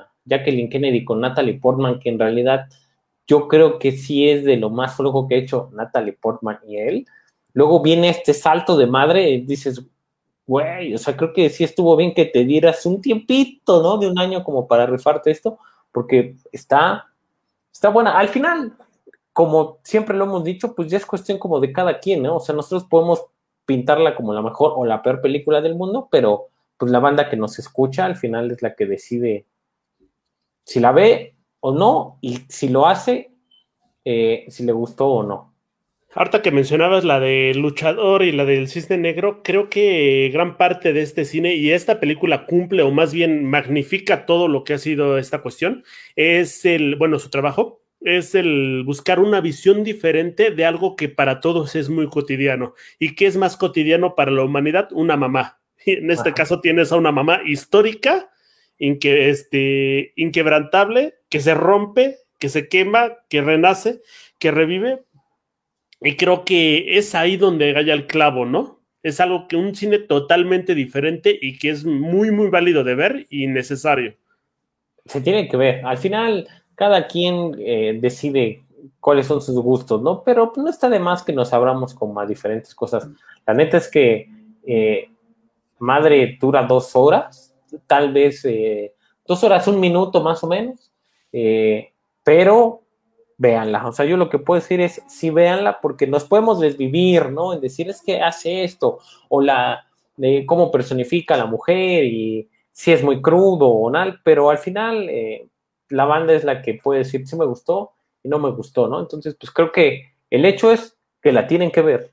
a 0.01 0.11
Jacqueline 0.25 0.71
Kennedy 0.71 1.05
con 1.05 1.21
Natalie 1.21 1.59
Portman, 1.61 1.99
que 1.99 2.09
en 2.09 2.19
realidad 2.19 2.67
yo 3.27 3.49
creo 3.49 3.79
que 3.79 3.93
sí 3.93 4.29
es 4.29 4.45
de 4.45 4.57
lo 4.57 4.71
más 4.71 4.97
flojo 4.97 5.27
que 5.27 5.35
ha 5.37 5.39
hecho 5.39 5.71
Natalie 5.73 6.13
Portman 6.13 6.59
y 6.67 6.77
él. 6.77 7.07
Luego 7.53 7.81
viene 7.83 8.11
este 8.11 8.35
salto 8.35 8.77
de 8.77 8.87
madre, 8.87 9.31
y 9.31 9.41
dices, 9.41 9.83
güey, 10.47 10.95
o 10.95 10.99
sea, 10.99 11.17
creo 11.17 11.33
que 11.33 11.49
sí 11.51 11.65
estuvo 11.65 11.97
bien 11.97 12.15
que 12.15 12.27
te 12.27 12.45
dieras 12.45 12.85
un 12.87 13.01
tiempito, 13.01 13.83
¿no? 13.83 13.97
De 13.99 14.09
un 14.09 14.19
año 14.19 14.45
como 14.45 14.67
para 14.67 14.87
rifarte 14.87 15.31
esto, 15.31 15.59
porque 15.93 16.37
está, 16.53 17.07
está 17.73 17.89
buena. 17.89 18.19
Al 18.19 18.29
final, 18.29 18.77
como 19.33 19.79
siempre 19.85 20.17
lo 20.17 20.25
hemos 20.25 20.45
dicho, 20.45 20.75
pues 20.75 20.91
ya 20.91 20.99
es 20.99 21.07
cuestión 21.07 21.39
como 21.39 21.61
de 21.61 21.73
cada 21.73 21.99
quien, 21.99 22.23
¿no? 22.23 22.37
O 22.37 22.41
sea, 22.41 22.55
nosotros 22.55 22.85
podemos 22.85 23.25
pintarla 23.65 24.15
como 24.15 24.35
la 24.35 24.43
mejor 24.43 24.75
o 24.77 24.85
la 24.85 25.03
peor 25.03 25.21
película 25.21 25.61
del 25.61 25.75
mundo, 25.75 26.09
pero 26.11 26.49
pues 26.77 26.93
la 26.93 26.99
banda 26.99 27.31
que 27.31 27.37
nos 27.37 27.59
escucha 27.59 28.05
al 28.05 28.17
final 28.17 28.51
es 28.51 28.61
la 28.61 28.75
que 28.75 28.87
decide 28.87 29.47
si 30.65 30.81
la 30.81 30.93
ve 30.93 31.34
o 31.67 31.73
no, 31.73 32.19
y 32.21 32.41
si 32.49 32.69
lo 32.69 32.87
hace, 32.87 33.33
eh, 34.05 34.45
si 34.49 34.65
le 34.65 34.73
gustó 34.73 35.07
o 35.07 35.23
no. 35.23 35.55
Harta 36.15 36.43
que 36.43 36.51
mencionabas 36.51 37.05
la 37.05 37.21
de 37.21 37.55
Luchador 37.55 38.23
y 38.23 38.33
la 38.33 38.45
del 38.45 38.69
Cisne 38.69 38.99
Negro, 38.99 39.43
creo 39.43 39.71
que 39.71 40.29
gran 40.31 40.59
parte 40.59 40.93
de 40.93 41.01
este 41.01 41.25
cine 41.25 41.55
y 41.55 41.71
esta 41.71 42.01
película 42.01 42.45
cumple 42.45 42.83
o 42.83 42.91
más 42.91 43.15
bien 43.15 43.47
magnifica 43.47 44.27
todo 44.27 44.47
lo 44.47 44.63
que 44.63 44.75
ha 44.75 44.79
sido 44.79 45.17
esta 45.17 45.41
cuestión, 45.41 45.85
es 46.17 46.67
el, 46.67 46.97
bueno, 46.97 47.19
su 47.19 47.31
trabajo, 47.31 47.81
es 48.03 48.35
el 48.35 48.83
buscar 48.85 49.19
una 49.19 49.41
visión 49.41 49.85
diferente 49.85 50.51
de 50.51 50.67
algo 50.67 50.97
que 50.97 51.09
para 51.09 51.41
todos 51.41 51.77
es 51.77 51.89
muy 51.89 52.09
cotidiano. 52.09 52.75
¿Y 52.99 53.15
que 53.15 53.25
es 53.25 53.39
más 53.39 53.57
cotidiano 53.57 54.15
para 54.15 54.33
la 54.33 54.45
humanidad? 54.45 54.91
Una 54.93 55.17
mamá. 55.17 55.61
en 55.87 56.11
este 56.11 56.35
caso 56.35 56.61
tienes 56.61 56.93
a 56.93 56.97
una 56.97 57.11
mamá 57.11 57.41
histórica 57.47 58.29
inque, 58.79 59.31
este, 59.31 60.13
inquebrantable, 60.17 61.15
que 61.29 61.41
se 61.41 61.55
rompe, 61.55 62.19
que 62.39 62.49
se 62.49 62.69
quema, 62.69 63.19
que 63.29 63.43
renace, 63.43 64.01
que 64.39 64.51
revive. 64.51 65.03
Y 66.01 66.17
creo 66.17 66.45
que 66.45 66.99
es 66.99 67.15
ahí 67.15 67.37
donde 67.37 67.73
galla 67.73 67.95
el 67.95 68.07
clavo, 68.07 68.45
¿no? 68.45 68.81
Es 69.03 69.21
algo 69.21 69.49
que 69.49 69.57
un 69.57 69.75
cine 69.75 69.99
totalmente 69.99 70.75
diferente 70.75 71.39
y 71.41 71.59
que 71.59 71.71
es 71.71 71.85
muy, 71.85 72.31
muy 72.31 72.49
válido 72.49 72.85
de 72.85 72.95
ver 72.95 73.27
y 73.31 73.47
necesario. 73.47 74.15
Se 75.05 75.21
tiene 75.21 75.49
que 75.49 75.57
ver. 75.57 75.85
Al 75.85 75.99
final, 75.99 76.49
cada 76.75 77.07
quien 77.07 77.55
eh, 77.59 77.99
decide 78.01 78.63
cuáles 79.01 79.27
son 79.27 79.41
sus 79.41 79.57
gustos, 79.57 80.03
¿no? 80.03 80.23
Pero 80.25 80.53
no 80.57 80.69
está 80.69 80.89
de 80.89 80.99
más 80.99 81.23
que 81.23 81.33
nos 81.33 81.53
abramos 81.53 81.95
con 81.95 82.13
más 82.15 82.29
diferentes 82.29 82.75
cosas. 82.75 83.09
La 83.47 83.55
neta 83.55 83.77
es 83.77 83.91
que 83.91 84.29
eh, 84.67 85.11
Madre 85.79 86.39
dura 86.41 86.63
dos 86.63 86.97
horas 86.97 87.54
tal 87.87 88.13
vez 88.13 88.45
eh, 88.45 88.95
dos 89.27 89.43
horas, 89.45 89.67
un 89.69 89.81
minuto 89.81 90.23
más 90.23 90.43
o 90.45 90.47
menos, 90.47 90.93
eh, 91.33 91.93
pero 92.23 92.83
véanla. 93.37 93.87
O 93.87 93.93
sea, 93.93 94.07
yo 94.07 94.17
lo 94.17 94.31
que 94.31 94.39
puedo 94.39 94.61
decir 94.61 94.81
es, 94.81 95.03
sí, 95.09 95.31
véanla, 95.31 95.81
porque 95.81 96.07
nos 96.07 96.25
podemos 96.25 96.61
desvivir, 96.61 97.31
¿no? 97.31 97.53
En 97.53 97.61
decir, 97.61 97.89
es 97.89 98.03
que 98.03 98.21
hace 98.21 98.65
esto, 98.65 98.99
o 99.29 99.41
la 99.41 99.87
de 100.17 100.47
cómo 100.47 100.71
personifica 100.71 101.35
a 101.35 101.39
la 101.39 101.47
mujer, 101.47 102.05
y 102.05 102.49
si 102.73 102.93
es 102.93 103.03
muy 103.03 103.21
crudo 103.21 103.69
o 103.69 103.91
no, 103.91 104.17
pero 104.25 104.51
al 104.51 104.59
final 104.59 105.09
eh, 105.09 105.49
la 105.89 106.05
banda 106.05 106.33
es 106.35 106.45
la 106.45 106.63
que 106.63 106.75
puede 106.75 107.01
decir, 107.01 107.27
sí 107.27 107.37
me 107.37 107.47
gustó 107.47 107.93
y 108.23 108.29
no 108.29 108.39
me 108.39 108.51
gustó, 108.51 108.89
¿no? 108.89 109.01
Entonces, 109.01 109.37
pues 109.39 109.53
creo 109.53 109.73
que 109.73 110.15
el 110.31 110.45
hecho 110.45 110.73
es 110.73 110.97
que 111.23 111.33
la 111.33 111.47
tienen 111.47 111.71
que 111.71 111.83
ver. 111.83 112.13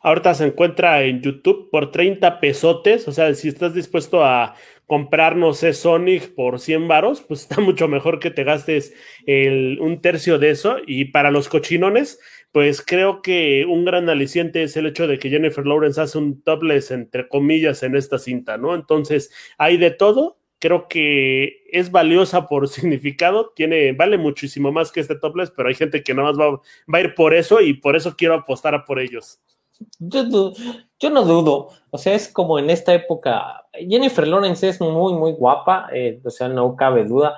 Ahorita 0.00 0.34
se 0.34 0.46
encuentra 0.46 1.02
en 1.02 1.22
YouTube 1.22 1.70
por 1.70 1.90
30 1.90 2.38
pesotes, 2.40 3.08
o 3.08 3.12
sea, 3.12 3.32
si 3.34 3.48
estás 3.48 3.72
dispuesto 3.72 4.22
a 4.22 4.54
comprar, 4.86 5.36
no 5.36 5.54
sé, 5.54 5.72
Sonic 5.72 6.34
por 6.34 6.60
100 6.60 6.88
varos, 6.88 7.22
pues 7.22 7.42
está 7.42 7.60
mucho 7.60 7.88
mejor 7.88 8.18
que 8.18 8.30
te 8.30 8.44
gastes 8.44 8.94
un 9.26 10.00
tercio 10.02 10.38
de 10.38 10.50
eso. 10.50 10.76
Y 10.86 11.06
para 11.06 11.30
los 11.30 11.48
cochinones, 11.48 12.18
pues 12.52 12.82
creo 12.82 13.22
que 13.22 13.66
un 13.68 13.84
gran 13.84 14.08
aliciente 14.08 14.62
es 14.62 14.76
el 14.76 14.86
hecho 14.86 15.06
de 15.06 15.18
que 15.18 15.30
Jennifer 15.30 15.66
Lawrence 15.66 16.00
hace 16.00 16.18
un 16.18 16.42
topless, 16.42 16.90
entre 16.90 17.28
comillas, 17.28 17.82
en 17.82 17.96
esta 17.96 18.18
cinta, 18.18 18.56
¿no? 18.58 18.74
Entonces, 18.74 19.32
hay 19.58 19.76
de 19.76 19.90
todo. 19.90 20.38
Creo 20.60 20.88
que 20.88 21.62
es 21.70 21.90
valiosa 21.90 22.46
por 22.46 22.68
significado, 22.68 23.52
tiene, 23.54 23.92
vale 23.92 24.18
muchísimo 24.18 24.72
más 24.72 24.92
que 24.92 25.00
este 25.00 25.16
topless, 25.16 25.50
pero 25.50 25.68
hay 25.68 25.74
gente 25.74 26.02
que 26.02 26.14
nada 26.14 26.28
más 26.28 26.38
va, 26.38 26.50
va 26.52 26.98
a 26.98 27.00
ir 27.00 27.14
por 27.14 27.34
eso 27.34 27.60
y 27.60 27.74
por 27.74 27.96
eso 27.96 28.14
quiero 28.16 28.34
apostar 28.34 28.74
a 28.74 28.84
por 28.84 29.00
ellos. 29.00 29.40
Yo, 29.98 30.52
yo, 30.98 31.10
no 31.10 31.24
dudo, 31.24 31.70
o 31.90 31.98
sea, 31.98 32.14
es 32.14 32.28
como 32.28 32.58
en 32.58 32.70
esta 32.70 32.94
época, 32.94 33.66
Jennifer 33.72 34.26
Lawrence 34.26 34.68
es 34.68 34.80
muy, 34.80 35.14
muy 35.14 35.32
guapa, 35.32 35.88
eh, 35.92 36.20
o 36.24 36.30
sea, 36.30 36.48
no 36.48 36.76
cabe 36.76 37.04
duda, 37.04 37.36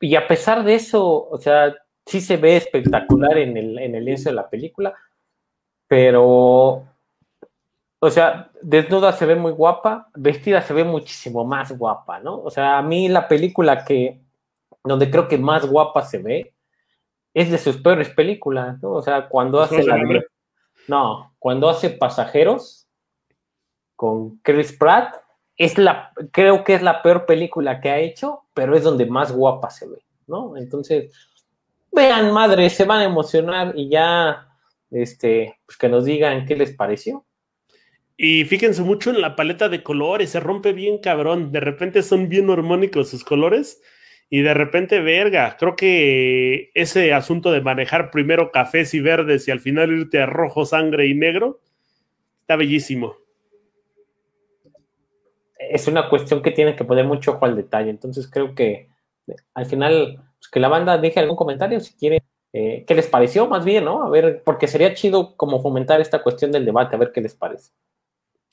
y 0.00 0.14
a 0.14 0.28
pesar 0.28 0.64
de 0.64 0.74
eso, 0.74 1.28
o 1.28 1.38
sea, 1.38 1.74
sí 2.04 2.20
se 2.20 2.36
ve 2.36 2.56
espectacular 2.56 3.36
en 3.38 3.56
el, 3.56 3.78
en 3.78 3.94
el 3.94 4.04
lienzo 4.04 4.28
de 4.28 4.36
la 4.36 4.48
película, 4.48 4.94
pero, 5.88 6.84
o 7.98 8.10
sea, 8.10 8.50
desnuda 8.62 9.12
se 9.12 9.26
ve 9.26 9.34
muy 9.34 9.52
guapa, 9.52 10.08
vestida 10.14 10.62
se 10.62 10.74
ve 10.74 10.84
muchísimo 10.84 11.44
más 11.44 11.76
guapa, 11.76 12.20
¿no? 12.20 12.40
O 12.42 12.50
sea, 12.50 12.78
a 12.78 12.82
mí 12.82 13.08
la 13.08 13.26
película 13.26 13.84
que, 13.84 14.20
donde 14.84 15.10
creo 15.10 15.26
que 15.28 15.38
más 15.38 15.66
guapa 15.66 16.02
se 16.02 16.18
ve, 16.18 16.52
es 17.34 17.50
de 17.50 17.58
sus 17.58 17.76
peores 17.76 18.08
películas, 18.10 18.80
¿no? 18.80 18.92
O 18.92 19.02
sea, 19.02 19.28
cuando 19.28 19.60
hace 19.60 19.82
la... 19.82 20.00
No, 20.88 21.34
cuando 21.38 21.68
hace 21.68 21.90
Pasajeros 21.90 22.86
con 23.96 24.38
Chris 24.38 24.72
Pratt, 24.72 25.14
es 25.56 25.78
la, 25.78 26.12
creo 26.32 26.64
que 26.64 26.74
es 26.74 26.82
la 26.82 27.02
peor 27.02 27.24
película 27.26 27.80
que 27.80 27.90
ha 27.90 27.98
hecho, 27.98 28.44
pero 28.52 28.76
es 28.76 28.82
donde 28.82 29.06
más 29.06 29.32
guapa 29.32 29.70
se 29.70 29.88
ve, 29.88 30.04
¿no? 30.26 30.56
Entonces, 30.56 31.12
vean, 31.92 32.32
madre, 32.32 32.68
se 32.68 32.84
van 32.84 33.00
a 33.00 33.04
emocionar 33.04 33.72
y 33.74 33.88
ya, 33.88 34.48
este, 34.90 35.58
pues 35.64 35.78
que 35.78 35.88
nos 35.88 36.04
digan 36.04 36.44
qué 36.44 36.56
les 36.56 36.72
pareció. 36.72 37.24
Y 38.18 38.44
fíjense 38.44 38.82
mucho 38.82 39.10
en 39.10 39.20
la 39.20 39.36
paleta 39.36 39.68
de 39.68 39.82
colores, 39.82 40.30
se 40.30 40.40
rompe 40.40 40.72
bien 40.72 40.98
cabrón, 40.98 41.52
de 41.52 41.60
repente 41.60 42.02
son 42.02 42.28
bien 42.28 42.50
armónicos 42.50 43.10
sus 43.10 43.24
colores 43.24 43.80
y 44.28 44.42
de 44.42 44.54
repente, 44.54 45.00
verga, 45.00 45.56
creo 45.58 45.76
que 45.76 46.70
ese 46.74 47.12
asunto 47.12 47.52
de 47.52 47.60
manejar 47.60 48.10
primero 48.10 48.50
cafés 48.50 48.92
y 48.94 49.00
verdes 49.00 49.46
y 49.46 49.52
al 49.52 49.60
final 49.60 49.92
irte 49.92 50.20
a 50.20 50.26
rojo, 50.26 50.64
sangre 50.64 51.06
y 51.06 51.14
negro, 51.14 51.60
está 52.40 52.56
bellísimo. 52.56 53.16
Es 55.58 55.86
una 55.86 56.08
cuestión 56.08 56.42
que 56.42 56.50
tiene 56.50 56.74
que 56.74 56.84
poner 56.84 57.04
mucho 57.06 57.32
ojo 57.32 57.46
al 57.46 57.56
detalle, 57.56 57.90
entonces 57.90 58.28
creo 58.28 58.54
que 58.54 58.88
al 59.54 59.66
final, 59.66 60.22
pues, 60.38 60.48
que 60.50 60.60
la 60.60 60.68
banda 60.68 60.98
deje 60.98 61.20
algún 61.20 61.36
comentario 61.36 61.78
si 61.80 61.94
quiere, 61.94 62.22
eh, 62.52 62.84
qué 62.86 62.94
les 62.94 63.06
pareció 63.06 63.46
más 63.46 63.64
bien, 63.64 63.84
¿no? 63.84 64.04
A 64.04 64.10
ver, 64.10 64.42
porque 64.44 64.66
sería 64.66 64.94
chido 64.94 65.36
como 65.36 65.62
fomentar 65.62 66.00
esta 66.00 66.22
cuestión 66.22 66.50
del 66.50 66.64
debate, 66.64 66.96
a 66.96 66.98
ver 66.98 67.12
qué 67.12 67.20
les 67.20 67.34
parece. 67.34 67.70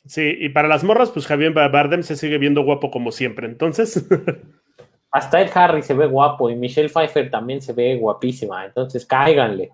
Sí, 0.05 0.35
y 0.39 0.49
para 0.49 0.67
las 0.67 0.83
morras, 0.83 1.11
pues 1.11 1.25
Javier 1.25 1.53
Bardem 1.53 2.03
se 2.03 2.15
sigue 2.15 2.37
viendo 2.37 2.63
guapo 2.63 2.91
como 2.91 3.11
siempre, 3.11 3.47
entonces... 3.47 4.07
hasta 5.13 5.41
Ed 5.41 5.51
Harry 5.53 5.83
se 5.83 5.93
ve 5.93 6.07
guapo 6.07 6.49
y 6.49 6.55
Michelle 6.55 6.89
Pfeiffer 6.89 7.29
también 7.29 7.61
se 7.61 7.71
ve 7.71 7.95
guapísima, 7.97 8.65
entonces 8.65 9.05
cáiganle. 9.05 9.71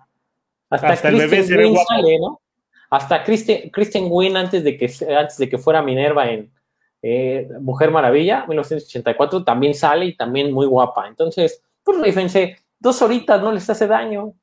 Hasta, 0.68 1.08
el 1.08 1.16
bebé 1.16 1.42
se 1.42 1.56
ve 1.56 1.64
guapo. 1.64 1.86
Sale, 1.88 2.18
¿no? 2.18 2.42
Hasta 2.90 3.24
Kristen, 3.24 3.70
Kristen 3.70 4.08
Wynn 4.10 4.36
antes 4.36 4.62
de 4.62 4.76
que 4.76 4.92
antes 5.18 5.38
de 5.38 5.48
que 5.48 5.56
fuera 5.56 5.82
Minerva 5.82 6.30
en 6.30 6.52
eh, 7.00 7.48
Mujer 7.58 7.90
Maravilla, 7.90 8.44
1984, 8.48 9.42
también 9.42 9.74
sale 9.74 10.04
y 10.04 10.14
también 10.14 10.52
muy 10.52 10.66
guapa. 10.66 11.08
Entonces, 11.08 11.62
pues 11.82 12.02
fíjense, 12.02 12.58
dos 12.78 13.00
horitas 13.00 13.40
no 13.40 13.50
les 13.50 13.68
hace 13.70 13.86
daño. 13.86 14.34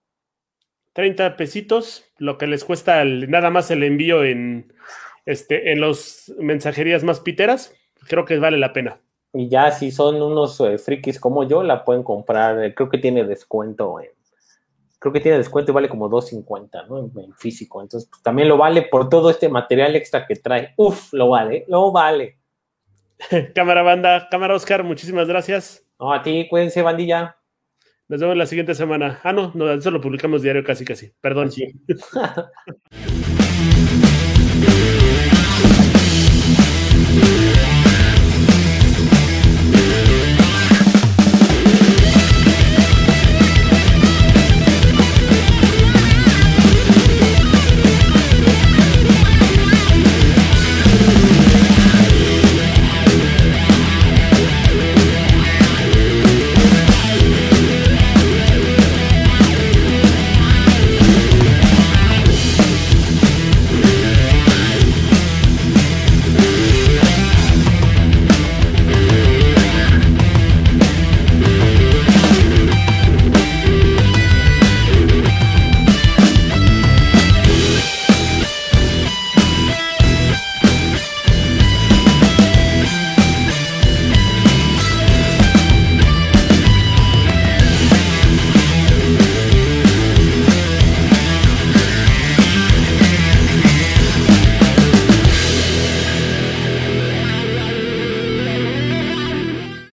30 0.93 1.37
pesitos, 1.37 2.05
lo 2.17 2.39
que 2.39 2.47
les 2.47 2.65
cuesta 2.65 3.05
nada 3.05 3.51
más 3.51 3.69
el 3.69 3.83
envío 3.83 4.23
en, 4.23 4.73
este, 5.27 5.71
en 5.71 5.79
los 5.79 6.33
mensajerías 6.39 7.03
más 7.03 7.19
piteras, 7.19 7.75
creo 8.07 8.25
que 8.25 8.39
vale 8.39 8.57
la 8.57 8.73
pena. 8.73 8.99
Y 9.33 9.49
ya 9.49 9.71
si 9.71 9.91
son 9.91 10.21
unos 10.21 10.59
eh, 10.61 10.77
frikis 10.77 11.19
como 11.19 11.43
yo, 11.43 11.63
la 11.63 11.83
pueden 11.83 12.03
comprar. 12.03 12.63
Eh, 12.63 12.73
creo 12.73 12.89
que 12.89 12.97
tiene 12.97 13.23
descuento. 13.23 13.97
creo 14.99 15.13
que 15.13 15.19
tiene 15.19 15.37
descuento 15.37 15.71
y 15.71 15.75
vale 15.75 15.89
como 15.89 16.09
2.50, 16.09 16.87
¿no? 16.87 17.21
En, 17.21 17.33
físico. 17.35 17.81
Entonces, 17.81 18.09
pues, 18.09 18.21
también 18.23 18.47
lo 18.47 18.57
vale 18.57 18.83
por 18.83 19.09
todo 19.09 19.29
este 19.29 19.49
material 19.49 19.95
extra 19.95 20.25
que 20.25 20.35
trae. 20.35 20.73
Uf, 20.77 21.13
lo 21.13 21.29
vale, 21.29 21.65
lo 21.67 21.91
vale. 21.91 22.37
cámara 23.55 23.81
banda, 23.81 24.27
cámara 24.29 24.55
Oscar, 24.55 24.83
muchísimas 24.83 25.27
gracias. 25.27 25.83
No, 25.99 26.13
a 26.13 26.21
ti, 26.21 26.47
cuídense, 26.49 26.81
bandilla. 26.81 27.37
Nos 28.07 28.21
vemos 28.21 28.37
la 28.37 28.45
siguiente 28.45 28.73
semana. 28.73 29.19
Ah, 29.23 29.33
no, 29.33 29.51
no, 29.53 29.69
eso 29.71 29.91
lo 29.91 29.99
publicamos 29.99 30.41
diario 30.41 30.63
casi, 30.63 30.85
casi. 30.85 31.11
Perdón. 31.19 31.51